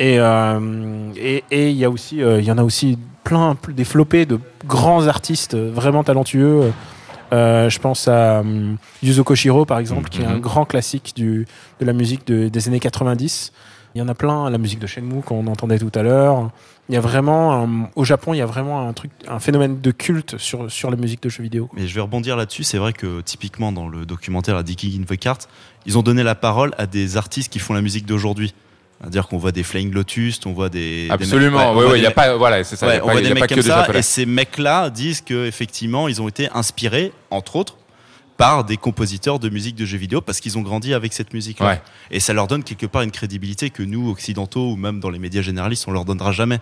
Et 0.00 0.18
euh, 0.18 1.10
et 1.16 1.44
et 1.50 1.70
il 1.70 1.76
y 1.76 1.84
a 1.84 1.90
aussi, 1.90 2.22
euh, 2.22 2.40
il 2.40 2.46
y 2.46 2.50
en 2.50 2.56
a 2.58 2.62
aussi 2.64 2.98
plein, 3.22 3.54
des 3.68 3.84
flopés 3.84 4.24
de 4.24 4.40
grands 4.66 5.06
artistes 5.06 5.54
vraiment 5.54 6.02
talentueux. 6.02 6.72
Euh, 7.32 7.70
je 7.70 7.78
pense 7.78 8.08
à 8.08 8.40
um, 8.40 8.76
Yuzo 9.02 9.22
Koshiro, 9.24 9.64
par 9.64 9.78
exemple, 9.78 10.08
qui 10.08 10.22
est 10.22 10.26
un 10.26 10.34
Mhm. 10.34 10.40
grand 10.40 10.64
classique 10.64 11.12
du, 11.14 11.46
de 11.80 11.84
la 11.86 11.92
musique 11.92 12.26
de- 12.26 12.48
des 12.48 12.68
années 12.68 12.80
90. 12.80 13.52
Il 13.94 13.98
y 13.98 14.02
en 14.02 14.08
a 14.08 14.14
plein, 14.14 14.48
la 14.50 14.58
musique 14.58 14.78
de 14.78 14.86
Shenmue 14.86 15.22
qu'on 15.22 15.46
entendait 15.48 15.78
tout 15.78 15.90
à 15.94 16.02
l'heure. 16.02 16.50
Il 16.88 16.94
y 16.94 16.98
a 16.98 17.00
vraiment, 17.00 17.52
un- 17.64 17.88
au 17.96 18.04
Japon, 18.04 18.34
il 18.34 18.38
y 18.38 18.40
a 18.40 18.46
vraiment 18.46 18.86
un 18.88 18.92
truc, 18.92 19.10
un 19.28 19.38
phénomène 19.40 19.80
de 19.80 19.90
culte 19.90 20.38
sur, 20.38 20.70
sur 20.70 20.90
la 20.90 20.96
musique 20.96 21.22
de 21.22 21.28
jeux 21.28 21.42
vidéo. 21.42 21.68
Mais 21.74 21.86
je 21.86 21.94
vais 21.94 22.00
rebondir 22.00 22.36
là-dessus. 22.36 22.62
C'est 22.64 22.78
vrai 22.78 22.92
que 22.92 23.20
typiquement 23.20 23.72
dans 23.72 23.88
le 23.88 24.06
documentaire 24.06 24.56
à 24.56 24.62
Digging 24.62 25.02
in 25.02 25.04
the 25.04 25.18
Carts, 25.18 25.38
ils 25.86 25.98
ont 25.98 26.02
donné 26.02 26.22
la 26.22 26.34
parole 26.36 26.72
à 26.78 26.86
des 26.86 27.16
artistes 27.16 27.52
qui 27.52 27.58
font 27.58 27.74
la 27.74 27.82
musique 27.82 28.06
d'aujourd'hui. 28.06 28.54
C'est-à-dire 29.00 29.28
qu'on 29.28 29.38
voit 29.38 29.52
des 29.52 29.62
Flying 29.62 29.92
Lotus, 29.92 30.40
on 30.44 30.52
voit 30.52 30.68
des. 30.68 31.08
Absolument. 31.10 31.72
Oui, 31.74 31.84
oui, 31.86 31.92
il 31.92 32.00
des 32.00 32.02
y 32.02 32.06
a 32.06 32.10
pas, 32.10 32.36
voilà, 32.36 32.62
c'est 32.64 32.76
ça. 32.76 32.86
Ouais, 32.86 33.00
on 33.02 33.10
voit 33.10 33.22
des 33.22 33.32
mecs 33.32 33.48
comme 33.48 33.62
ça, 33.62 33.86
et 33.94 34.02
ces 34.02 34.26
mecs-là 34.26 34.90
disent 34.90 35.22
que 35.22 35.46
effectivement, 35.46 36.06
ils 36.08 36.20
ont 36.20 36.28
été 36.28 36.48
inspirés, 36.52 37.12
entre 37.30 37.56
autres, 37.56 37.78
par 38.36 38.64
des 38.64 38.76
compositeurs 38.76 39.38
de 39.38 39.48
musique 39.50 39.76
de 39.76 39.84
jeux 39.84 39.98
vidéo 39.98 40.22
parce 40.22 40.40
qu'ils 40.40 40.56
ont 40.56 40.62
grandi 40.62 40.94
avec 40.94 41.12
cette 41.12 41.34
musique-là. 41.34 41.66
Ouais. 41.66 41.82
Et 42.10 42.20
ça 42.20 42.32
leur 42.32 42.46
donne 42.46 42.64
quelque 42.64 42.86
part 42.86 43.02
une 43.02 43.10
crédibilité 43.10 43.68
que 43.68 43.82
nous, 43.82 44.10
occidentaux 44.10 44.72
ou 44.72 44.76
même 44.76 44.98
dans 44.98 45.10
les 45.10 45.18
médias 45.18 45.42
généralistes, 45.42 45.86
on 45.88 45.92
leur 45.92 46.06
donnera 46.06 46.32
jamais. 46.32 46.58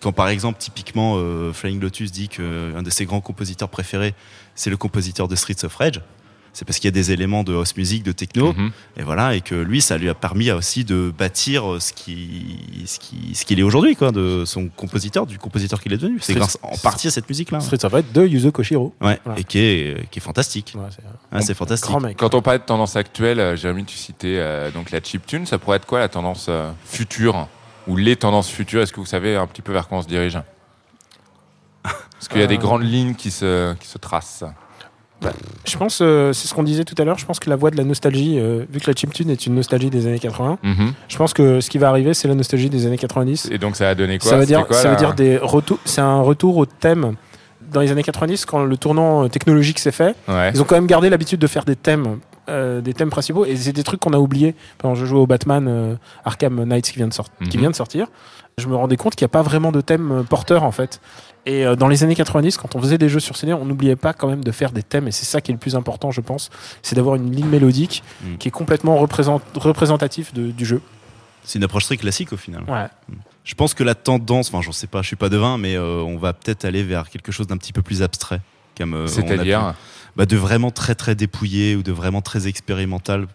Quand 0.00 0.12
par 0.12 0.30
exemple, 0.30 0.58
typiquement, 0.58 1.16
euh, 1.18 1.52
Flying 1.52 1.78
Lotus 1.78 2.10
dit 2.10 2.28
qu'un 2.28 2.82
de 2.82 2.88
ses 2.88 3.04
grands 3.04 3.20
compositeurs 3.20 3.68
préférés, 3.68 4.14
c'est 4.54 4.70
le 4.70 4.78
compositeur 4.78 5.28
de 5.28 5.36
Streets 5.36 5.64
of 5.64 5.76
Rage. 5.76 6.00
C'est 6.52 6.64
parce 6.64 6.78
qu'il 6.78 6.88
y 6.88 6.92
a 6.92 6.92
des 6.92 7.12
éléments 7.12 7.44
de 7.44 7.54
house 7.54 7.76
music, 7.76 8.02
de 8.02 8.12
techno, 8.12 8.52
Mhm. 8.52 8.70
et 8.96 9.02
voilà, 9.02 9.34
et 9.34 9.40
que 9.40 9.54
lui, 9.54 9.80
ça 9.80 9.96
lui 9.98 10.08
a 10.08 10.14
permis 10.14 10.50
aussi 10.50 10.84
de 10.84 11.12
bâtir 11.16 11.76
ce 11.80 11.92
qui, 11.92 12.56
ce 12.86 12.98
qui, 12.98 13.34
ce 13.34 13.44
qu'il 13.44 13.58
est 13.60 13.62
aujourd'hui, 13.62 13.94
quoi, 13.96 14.10
de 14.12 14.44
son 14.44 14.68
compositeur, 14.68 15.26
du 15.26 15.38
compositeur 15.38 15.80
qu'il 15.80 15.92
est 15.92 15.96
devenu. 15.96 16.18
C'est 16.20 16.34
grâce 16.34 16.58
en 16.62 16.76
partie 16.78 17.06
à 17.08 17.10
cette 17.10 17.28
musique-là. 17.28 17.60
Street 17.60 17.84
of 17.84 17.92
Rage 17.92 18.04
de 18.12 18.26
Yuzo 18.26 18.50
Koshiro. 18.52 18.94
Ouais, 19.00 19.20
Voilà. 19.24 19.38
et 19.40 19.44
qui 19.44 19.58
est, 19.58 20.10
qui 20.10 20.18
est 20.18 20.22
fantastique. 20.22 20.74
Ouais, 20.76 20.82
c'est 21.40 21.52
Ah, 21.52 21.54
fantastique. 21.54 21.88
grand 21.90 22.00
mec. 22.00 22.16
Quand 22.16 22.34
on 22.34 22.42
parle 22.42 22.58
de 22.58 22.64
tendance 22.64 22.96
actuelle, 22.96 23.38
euh, 23.40 23.56
Jérémy, 23.56 23.84
tu 23.84 23.96
citais 23.96 24.36
euh, 24.38 24.70
donc 24.70 24.90
la 24.90 25.00
chiptune, 25.00 25.46
ça 25.46 25.58
pourrait 25.58 25.76
être 25.76 25.86
quoi 25.86 26.00
la 26.00 26.08
tendance 26.08 26.46
euh, 26.48 26.70
future 26.84 27.46
ou 27.86 27.96
les 27.96 28.16
tendances 28.16 28.50
futures? 28.50 28.82
Est-ce 28.82 28.92
que 28.92 29.00
vous 29.00 29.06
savez 29.06 29.36
un 29.36 29.46
petit 29.46 29.62
peu 29.62 29.72
vers 29.72 29.86
quoi 29.88 29.98
on 29.98 30.02
se 30.02 30.08
dirige? 30.08 30.38
Parce 31.82 32.28
qu'il 32.28 32.40
y 32.40 32.44
a 32.44 32.46
des 32.46 32.56
Euh. 32.56 32.58
grandes 32.58 32.82
lignes 32.84 33.14
qui 33.14 33.30
se, 33.30 33.74
qui 33.74 33.86
se 33.88 33.96
tracent. 33.98 34.44
Je 35.66 35.76
pense, 35.76 36.00
euh, 36.02 36.32
c'est 36.32 36.48
ce 36.48 36.54
qu'on 36.54 36.62
disait 36.62 36.84
tout 36.84 36.94
à 36.98 37.04
l'heure, 37.04 37.18
je 37.18 37.26
pense 37.26 37.38
que 37.38 37.50
la 37.50 37.56
voie 37.56 37.70
de 37.70 37.76
la 37.76 37.84
nostalgie, 37.84 38.38
euh, 38.38 38.64
vu 38.72 38.80
que 38.80 38.90
la 38.90 38.96
chiptune 38.96 39.28
est 39.30 39.46
une 39.46 39.54
nostalgie 39.54 39.90
des 39.90 40.06
années 40.06 40.18
80, 40.18 40.58
Mhm. 40.62 40.92
je 41.08 41.16
pense 41.16 41.34
que 41.34 41.60
ce 41.60 41.68
qui 41.68 41.78
va 41.78 41.88
arriver, 41.90 42.14
c'est 42.14 42.28
la 42.28 42.34
nostalgie 42.34 42.70
des 42.70 42.86
années 42.86 42.96
90. 42.98 43.48
Et 43.52 43.58
donc 43.58 43.76
ça 43.76 43.90
a 43.90 43.94
donné 43.94 44.18
quoi? 44.18 44.30
Ça 44.30 44.36
veut 44.38 44.46
dire, 44.46 44.66
quoi, 44.66 44.76
ça 44.76 44.84
la- 44.84 44.90
veut 44.90 44.96
dire 44.96 45.14
des 45.14 45.36
retours. 45.36 45.78
C'est 45.84 46.00
un 46.00 46.20
retour 46.22 46.56
au 46.56 46.64
thème. 46.66 47.14
Dans 47.70 47.80
les 47.80 47.92
années 47.92 48.02
90, 48.02 48.46
quand 48.46 48.64
le 48.64 48.76
tournant 48.76 49.28
technologique 49.28 49.78
s'est 49.78 49.92
fait, 49.92 50.16
Ouais. 50.26 50.50
ils 50.54 50.60
ont 50.60 50.64
quand 50.64 50.74
même 50.74 50.86
gardé 50.88 51.08
l'habitude 51.10 51.38
de 51.38 51.46
faire 51.46 51.64
des 51.64 51.76
thèmes, 51.76 52.18
euh, 52.48 52.80
des 52.80 52.94
thèmes 52.94 53.10
principaux, 53.10 53.44
et 53.44 53.54
c'est 53.54 53.72
des 53.72 53.84
trucs 53.84 54.00
qu'on 54.00 54.12
a 54.12 54.18
oubliés. 54.18 54.56
Pendant 54.78 54.94
je 54.96 55.04
jouais 55.06 55.20
au 55.20 55.26
Batman 55.26 55.66
euh, 55.68 55.94
Arkham 56.24 56.64
Knights 56.64 56.86
qui 56.90 56.96
vient 56.96 57.06
de, 57.08 57.12
sort- 57.12 57.26
qui 57.48 57.58
Mhm. 57.58 57.60
vient 57.60 57.70
de 57.70 57.76
sortir, 57.76 58.08
je 58.58 58.66
me 58.66 58.74
rendais 58.74 58.96
compte 58.96 59.14
qu'il 59.14 59.24
n'y 59.24 59.30
a 59.30 59.34
pas 59.34 59.42
vraiment 59.42 59.70
de 59.70 59.80
thème 59.82 60.24
porteur 60.28 60.64
en 60.64 60.72
fait. 60.72 61.00
Et 61.46 61.64
euh, 61.66 61.74
dans 61.76 61.88
les 61.88 62.02
années 62.04 62.14
90, 62.14 62.56
quand 62.58 62.76
on 62.76 62.80
faisait 62.82 62.98
des 62.98 63.08
jeux 63.08 63.20
sur 63.20 63.36
CD, 63.36 63.52
on 63.54 63.64
n'oubliait 63.64 63.96
pas 63.96 64.12
quand 64.12 64.28
même 64.28 64.44
de 64.44 64.52
faire 64.52 64.72
des 64.72 64.82
thèmes, 64.82 65.08
et 65.08 65.10
c'est 65.12 65.24
ça 65.24 65.40
qui 65.40 65.50
est 65.50 65.54
le 65.54 65.58
plus 65.58 65.74
important, 65.74 66.10
je 66.10 66.20
pense, 66.20 66.50
c'est 66.82 66.94
d'avoir 66.96 67.14
une 67.16 67.34
ligne 67.34 67.46
mélodique 67.48 68.02
Mm. 68.22 68.36
qui 68.36 68.48
est 68.48 68.50
complètement 68.50 68.96
représent- 68.98 69.40
représentatif 69.54 70.34
de- 70.34 70.50
du 70.50 70.64
jeu. 70.66 70.82
C'est 71.44 71.58
une 71.58 71.64
approche 71.64 71.84
très 71.86 71.96
classique 71.96 72.32
au 72.32 72.36
final. 72.36 72.62
Ouais. 72.68 72.86
Je 73.44 73.54
pense 73.54 73.72
que 73.72 73.82
la 73.82 73.94
tendance, 73.94 74.48
enfin, 74.48 74.60
j'en 74.60 74.72
sais 74.72 74.86
pas, 74.86 75.00
je 75.00 75.06
suis 75.06 75.16
pas 75.16 75.30
devin, 75.30 75.56
mais 75.56 75.74
euh, 75.76 76.02
on 76.02 76.18
va 76.18 76.34
peut-être 76.34 76.66
aller 76.66 76.82
vers 76.82 77.08
quelque 77.08 77.32
chose 77.32 77.46
d'un 77.46 77.56
petit 77.56 77.72
peu 77.72 77.80
plus 77.82 78.02
abstrait. 78.02 78.40
Comme, 78.76 78.92
euh, 78.94 79.06
C'est-à-dire 79.06 79.74
bah, 80.16 80.26
De 80.26 80.36
vraiment 80.36 80.70
très 80.70 80.94
très 80.94 81.14
dépouillé 81.14 81.76
ou 81.76 81.82
de 81.82 81.92
vraiment 81.92 82.20
très 82.20 82.46
expérimental. 82.48 83.26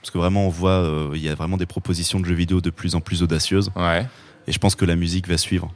Parce 0.00 0.10
que 0.10 0.18
vraiment, 0.18 0.46
on 0.46 0.48
voit, 0.48 0.70
euh, 0.72 1.10
il 1.14 1.22
y 1.22 1.28
a 1.28 1.34
vraiment 1.36 1.56
des 1.56 1.66
propositions 1.66 2.18
de 2.18 2.24
jeux 2.26 2.34
vidéo 2.34 2.60
de 2.60 2.70
plus 2.70 2.96
en 2.96 3.00
plus 3.00 3.22
audacieuses. 3.22 3.70
Ouais. 3.76 4.04
Et 4.48 4.52
je 4.52 4.58
pense 4.58 4.74
que 4.74 4.84
la 4.84 4.96
musique 4.96 5.28
va 5.28 5.38
suivre. 5.38 5.72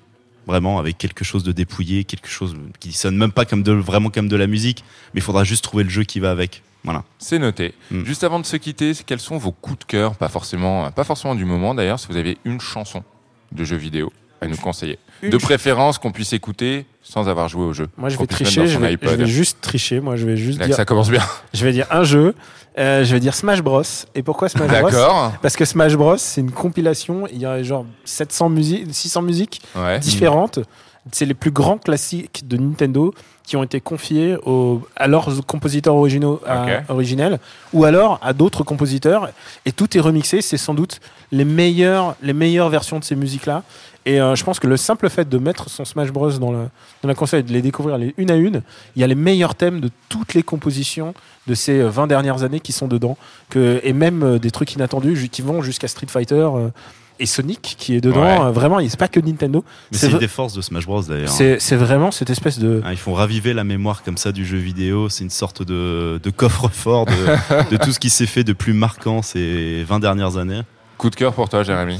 Vraiment, 0.46 0.78
avec 0.78 0.96
quelque 0.96 1.24
chose 1.24 1.42
de 1.42 1.52
dépouillé, 1.52 2.04
quelque 2.04 2.28
chose 2.28 2.54
qui 2.78 2.92
sonne 2.92 3.16
même 3.16 3.32
pas 3.32 3.44
comme 3.44 3.62
de, 3.62 3.72
vraiment 3.72 4.10
comme 4.10 4.28
de 4.28 4.36
la 4.36 4.46
musique, 4.46 4.84
mais 5.12 5.20
il 5.20 5.22
faudra 5.24 5.42
juste 5.42 5.64
trouver 5.64 5.82
le 5.82 5.90
jeu 5.90 6.04
qui 6.04 6.20
va 6.20 6.30
avec. 6.30 6.62
Voilà. 6.84 7.02
C'est 7.18 7.40
noté. 7.40 7.74
Mm. 7.90 8.04
Juste 8.04 8.22
avant 8.22 8.38
de 8.38 8.46
se 8.46 8.56
quitter, 8.56 8.92
quels 9.04 9.20
sont 9.20 9.38
vos 9.38 9.50
coups 9.50 9.80
de 9.80 9.84
cœur 9.84 10.14
Pas 10.14 10.28
forcément, 10.28 10.90
pas 10.92 11.02
forcément 11.02 11.34
du 11.34 11.44
moment 11.44 11.74
d'ailleurs, 11.74 11.98
si 11.98 12.06
vous 12.06 12.16
avez 12.16 12.38
une 12.44 12.60
chanson 12.60 13.02
de 13.50 13.64
jeu 13.64 13.76
vidéo 13.76 14.12
à 14.40 14.46
nous 14.46 14.56
conseiller? 14.56 14.98
Une 15.22 15.30
de 15.30 15.36
préférence 15.38 15.98
qu'on 15.98 16.12
puisse 16.12 16.32
écouter 16.32 16.86
sans 17.02 17.28
avoir 17.28 17.48
joué 17.48 17.64
au 17.64 17.72
jeu. 17.72 17.88
Moi, 17.96 18.08
je 18.08 18.18
vais 18.18 18.26
tricher, 18.26 18.66
je 18.66 18.78
vais, 18.78 18.92
iPod. 18.92 19.10
je 19.10 19.14
vais 19.16 19.26
juste 19.26 19.58
tricher. 19.60 20.00
Moi, 20.00 20.16
je 20.16 20.26
vais 20.26 20.36
juste 20.36 20.58
Là 20.58 20.64
que 20.64 20.70
dire, 20.70 20.76
ça 20.76 20.84
commence 20.84 21.10
bien. 21.10 21.22
je 21.54 21.64
vais 21.64 21.72
dire 21.72 21.86
un 21.90 22.02
jeu. 22.04 22.34
Euh, 22.78 23.04
je 23.04 23.14
vais 23.14 23.20
dire 23.20 23.34
Smash 23.34 23.62
Bros. 23.62 23.82
Et 24.14 24.22
pourquoi 24.22 24.48
Smash 24.50 24.68
Bros? 24.68 24.90
D'accord. 24.90 25.32
Parce 25.40 25.56
que 25.56 25.64
Smash 25.64 25.96
Bros, 25.96 26.16
c'est 26.18 26.42
une 26.42 26.50
compilation. 26.50 27.26
Il 27.32 27.38
y 27.38 27.46
a 27.46 27.62
genre 27.62 27.86
700 28.04 28.50
musiques, 28.50 28.86
600 28.92 29.22
musiques 29.22 29.62
Ouais. 29.74 29.98
différentes. 29.98 30.58
C'est 31.12 31.24
les 31.24 31.34
plus 31.34 31.52
grands 31.52 31.78
classiques 31.78 32.46
de 32.48 32.56
Nintendo 32.56 33.14
qui 33.44 33.56
ont 33.56 33.62
été 33.62 33.80
confiés 33.80 34.36
aux- 34.44 34.82
à 34.96 35.06
leurs 35.06 35.30
compositeurs 35.46 35.94
originaux, 35.94 36.40
à- 36.46 36.80
originels 36.88 37.38
ou 37.72 37.84
alors 37.84 38.18
à 38.22 38.32
d'autres 38.32 38.64
compositeurs. 38.64 39.30
Et 39.64 39.72
tout 39.72 39.96
est 39.96 40.00
remixé. 40.00 40.42
C'est 40.42 40.56
sans 40.58 40.74
doute 40.74 41.00
les 41.30 41.44
meilleures, 41.44 42.16
les 42.22 42.32
meilleures 42.32 42.68
versions 42.70 42.98
de 42.98 43.04
ces 43.04 43.14
musiques-là. 43.14 43.62
Et 44.06 44.20
euh, 44.20 44.36
je 44.36 44.44
pense 44.44 44.60
que 44.60 44.68
le 44.68 44.76
simple 44.76 45.10
fait 45.10 45.28
de 45.28 45.36
mettre 45.36 45.68
son 45.68 45.84
Smash 45.84 46.12
Bros 46.12 46.30
dans, 46.38 46.52
le, 46.52 46.68
dans 47.02 47.08
la 47.08 47.14
console 47.14 47.40
et 47.40 47.42
de 47.42 47.52
les 47.52 47.60
découvrir 47.60 47.98
les, 47.98 48.14
une 48.16 48.30
à 48.30 48.36
une, 48.36 48.62
il 48.94 49.00
y 49.00 49.04
a 49.04 49.06
les 49.08 49.16
meilleurs 49.16 49.56
thèmes 49.56 49.80
de 49.80 49.90
toutes 50.08 50.32
les 50.34 50.44
compositions 50.44 51.12
de 51.48 51.54
ces 51.54 51.80
euh, 51.80 51.90
20 51.90 52.06
dernières 52.06 52.44
années 52.44 52.60
qui 52.60 52.72
sont 52.72 52.86
dedans. 52.86 53.18
Que, 53.50 53.80
et 53.82 53.92
même 53.92 54.22
euh, 54.22 54.38
des 54.38 54.52
trucs 54.52 54.72
inattendus 54.74 55.28
qui 55.30 55.42
vont 55.42 55.60
jusqu'à 55.60 55.88
Street 55.88 56.06
Fighter 56.08 56.34
euh, 56.54 56.68
et 57.18 57.26
Sonic 57.26 57.74
qui 57.78 57.96
est 57.96 58.00
dedans. 58.00 58.22
Ouais. 58.22 58.40
Euh, 58.40 58.50
vraiment, 58.52 58.78
c'est 58.88 58.98
pas 58.98 59.08
que 59.08 59.18
Nintendo. 59.18 59.64
Mais 59.90 59.98
C'est 59.98 60.10
une 60.10 60.18
des 60.18 60.28
forces 60.28 60.52
de 60.54 60.60
Smash 60.60 60.86
Bros 60.86 61.02
d'ailleurs. 61.02 61.28
C'est 61.28 61.58
c'est 61.58 61.76
vraiment 61.76 62.12
cette 62.12 62.30
espèce 62.30 62.60
de. 62.60 62.82
Hein, 62.84 62.92
ils 62.92 62.96
font 62.98 63.14
raviver 63.14 63.54
la 63.54 63.64
mémoire 63.64 64.04
comme 64.04 64.18
ça 64.18 64.30
du 64.30 64.46
jeu 64.46 64.58
vidéo. 64.58 65.08
C'est 65.08 65.24
une 65.24 65.30
sorte 65.30 65.62
de, 65.62 66.20
de 66.22 66.30
coffre-fort 66.30 67.06
de, 67.06 67.70
de 67.70 67.76
tout 67.76 67.90
ce 67.92 67.98
qui 67.98 68.10
s'est 68.10 68.26
fait 68.26 68.44
de 68.44 68.52
plus 68.52 68.72
marquant 68.72 69.22
ces 69.22 69.82
20 69.84 69.98
dernières 69.98 70.36
années. 70.36 70.60
Coup 70.98 71.10
de 71.10 71.16
cœur 71.16 71.32
pour 71.32 71.48
toi, 71.48 71.62
Jérémy. 71.62 71.98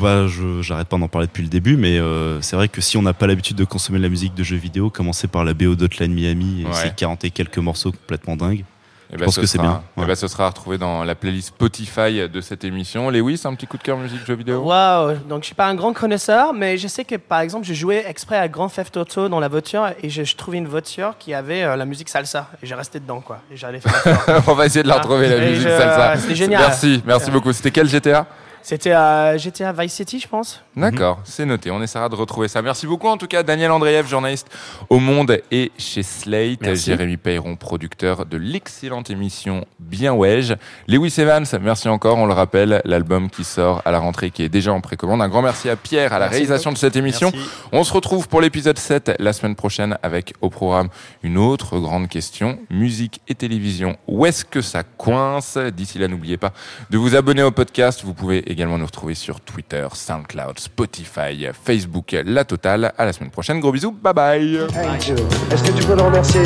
Bah, 0.00 0.26
je 0.26 0.62
j'arrête 0.62 0.88
pas 0.88 0.96
d'en 0.98 1.08
parler 1.08 1.26
depuis 1.26 1.42
le 1.42 1.48
début, 1.48 1.76
mais 1.76 1.98
euh, 1.98 2.40
c'est 2.40 2.56
vrai 2.56 2.68
que 2.68 2.80
si 2.80 2.96
on 2.96 3.02
n'a 3.02 3.12
pas 3.12 3.26
l'habitude 3.26 3.56
de 3.56 3.64
consommer 3.64 3.98
de 3.98 4.04
la 4.04 4.08
musique 4.08 4.34
de 4.34 4.42
jeux 4.42 4.56
vidéo, 4.56 4.90
commencer 4.90 5.28
par 5.28 5.44
la 5.44 5.54
BO 5.54 5.74
d'Hotline 5.74 6.12
Miami 6.14 6.62
et 6.62 6.66
Ouais. 6.66 6.72
ses 6.72 6.90
40 6.90 7.24
et 7.24 7.30
quelques 7.30 7.58
morceaux 7.58 7.92
complètement 7.92 8.36
dingues. 8.36 8.64
Eh 9.10 9.16
Je 9.16 9.18
ben, 9.18 9.24
pense 9.26 9.34
ce 9.34 9.40
que 9.42 9.46
c'est 9.46 9.58
sera- 9.58 9.68
bien, 9.68 9.82
eh 9.98 10.00
ouais. 10.00 10.06
ben, 10.06 10.14
ce 10.14 10.26
sera 10.26 10.48
retrouvé 10.48 10.78
dans 10.78 11.04
la 11.04 11.14
playlist 11.14 11.48
Spotify 11.48 12.26
de 12.32 12.40
cette 12.40 12.64
émission. 12.64 13.10
Lewis, 13.10 13.42
un 13.44 13.54
petit 13.54 13.66
coup 13.66 13.76
de 13.76 13.82
cœur 13.82 13.98
musique 13.98 14.24
jeu 14.26 14.34
vidéo? 14.34 14.60
Waouh, 14.62 15.16
donc 15.28 15.42
je 15.42 15.46
suis 15.46 15.54
pas 15.54 15.66
un 15.66 15.74
grand 15.74 15.92
connaisseur, 15.92 16.54
mais 16.54 16.78
je 16.78 16.88
sais 16.88 17.04
que 17.04 17.16
par 17.16 17.40
exemple, 17.40 17.66
j'ai 17.66 17.74
joué 17.74 18.02
exprès 18.08 18.38
à 18.38 18.48
Grand 18.48 18.70
Theft 18.70 18.96
Auto 18.96 19.28
dans 19.28 19.40
la 19.40 19.48
voiture 19.48 19.88
et 20.02 20.08
je, 20.08 20.24
je 20.24 20.34
trouvais 20.36 20.56
une 20.56 20.68
voiture 20.68 21.16
qui 21.18 21.34
avait 21.34 21.62
euh, 21.62 21.76
la 21.76 21.84
musique 21.84 22.08
salsa 22.08 22.48
et 22.62 22.66
j'ai 22.66 22.74
resté 22.74 23.00
dedans 23.00 23.20
quoi. 23.20 23.42
Et 23.52 23.56
j'allais 23.58 23.80
faire 23.80 23.92
la 24.26 24.42
On 24.50 24.54
va 24.54 24.64
essayer 24.64 24.82
de 24.82 24.88
la 24.88 24.94
Ah. 24.94 24.98
retrouver, 25.00 25.28
la 25.28 25.36
Et 25.36 25.50
musique 25.50 25.68
je- 25.68 25.76
salsa. 25.76 26.16
c'était 26.16 26.34
génial. 26.34 26.62
Merci, 26.62 27.02
merci 27.04 27.28
Euh, 27.28 27.32
beaucoup. 27.34 27.52
C'était 27.52 27.70
quel 27.70 27.88
GTA 27.90 28.26
C'était 28.62 28.92
à 28.92 29.36
GTA 29.36 29.72
Vice 29.72 29.92
City, 29.92 30.20
je 30.20 30.28
pense. 30.28 30.62
D'accord, 30.76 31.20
c'est 31.24 31.44
noté. 31.44 31.70
On 31.72 31.82
essaiera 31.82 32.08
de 32.08 32.14
retrouver 32.14 32.46
ça. 32.46 32.62
Merci 32.62 32.86
beaucoup 32.86 33.08
en 33.08 33.16
tout 33.16 33.26
cas, 33.26 33.42
Daniel 33.42 33.72
Andreev, 33.72 34.06
journaliste 34.06 34.48
au 34.88 35.00
Monde 35.00 35.40
et 35.50 35.72
chez 35.76 36.04
Slate. 36.04 36.60
Merci. 36.60 36.84
Jérémy 36.84 37.16
Peyron, 37.16 37.56
producteur 37.56 38.24
de 38.24 38.36
l'excellente 38.36 39.10
émission 39.10 39.66
Bien 39.80 40.14
Wedge. 40.14 40.54
Lewis 40.86 41.14
Evans, 41.18 41.44
merci 41.60 41.88
encore. 41.88 42.18
On 42.18 42.26
le 42.26 42.32
rappelle, 42.32 42.80
l'album 42.84 43.30
qui 43.30 43.42
sort 43.42 43.82
à 43.84 43.90
la 43.90 43.98
rentrée, 43.98 44.30
qui 44.30 44.44
est 44.44 44.48
déjà 44.48 44.72
en 44.72 44.80
précommande. 44.80 45.20
Un 45.22 45.28
grand 45.28 45.42
merci 45.42 45.68
à 45.68 45.74
Pierre 45.74 46.12
à 46.12 46.20
la 46.20 46.26
Merci 46.26 46.34
réalisation 46.34 46.70
de 46.70 46.78
cette 46.78 46.94
émission. 46.94 47.32
Merci. 47.34 47.50
On 47.72 47.82
se 47.82 47.92
retrouve 47.92 48.28
pour 48.28 48.40
l'épisode 48.40 48.78
7 48.78 49.16
la 49.18 49.32
semaine 49.32 49.56
prochaine 49.56 49.98
avec 50.04 50.34
au 50.40 50.50
programme 50.50 50.88
une 51.24 51.36
autre 51.36 51.80
grande 51.80 52.08
question. 52.08 52.60
Musique 52.70 53.20
et 53.26 53.34
télévision, 53.34 53.96
où 54.06 54.24
est-ce 54.24 54.44
que 54.44 54.60
ça 54.60 54.84
coince? 54.84 55.58
D'ici 55.58 55.98
là, 55.98 56.06
n'oubliez 56.06 56.36
pas 56.36 56.52
de 56.90 56.98
vous 56.98 57.16
abonner 57.16 57.42
au 57.42 57.50
podcast. 57.50 58.02
Vous 58.04 58.14
pouvez 58.14 58.51
également 58.52 58.78
nous 58.78 58.86
retrouver 58.86 59.14
sur 59.14 59.40
Twitter, 59.40 59.86
SoundCloud, 59.92 60.58
Spotify, 60.58 61.48
Facebook, 61.64 62.16
la 62.24 62.44
totale. 62.44 62.92
À 62.96 63.04
la 63.04 63.12
semaine 63.12 63.30
prochaine. 63.30 63.60
Gros 63.60 63.72
bisous. 63.72 63.92
Bye 63.92 64.14
bye. 64.14 64.54
Hey, 64.74 65.00
Joe, 65.00 65.20
Est-ce 65.50 65.64
que 65.64 65.78
tu 65.78 65.84
peux 65.84 65.96
le 65.96 66.02
remercier? 66.02 66.42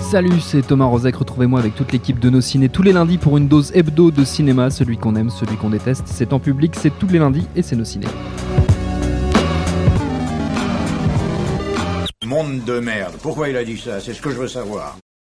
Salut, 0.00 0.40
c'est 0.40 0.62
Thomas 0.62 0.86
Rozek. 0.86 1.16
Retrouvez-moi 1.16 1.60
avec 1.60 1.74
toute 1.74 1.92
l'équipe 1.92 2.18
de 2.18 2.30
nos 2.30 2.40
ciné 2.40 2.68
tous 2.68 2.82
les 2.82 2.92
lundis 2.92 3.18
pour 3.18 3.36
une 3.36 3.48
dose 3.48 3.72
hebdo 3.74 4.10
de 4.10 4.24
cinéma. 4.24 4.70
Celui 4.70 4.96
qu'on 4.96 5.16
aime, 5.16 5.30
celui 5.30 5.56
qu'on 5.56 5.70
déteste. 5.70 6.04
C'est 6.06 6.32
en 6.32 6.38
public, 6.38 6.74
c'est 6.76 6.96
tous 6.98 7.08
les 7.08 7.18
lundis 7.18 7.46
et 7.56 7.62
c'est 7.62 7.76
nos 7.76 7.84
ciné. 7.84 8.06
Monde 12.24 12.64
de 12.64 12.80
merde. 12.80 13.14
Pourquoi 13.22 13.48
il 13.48 13.56
a 13.56 13.64
dit 13.64 13.78
ça? 13.78 14.00
C'est 14.00 14.14
ce 14.14 14.20
que 14.20 14.30
je 14.30 14.36
veux 14.36 14.48
savoir. 14.48 14.96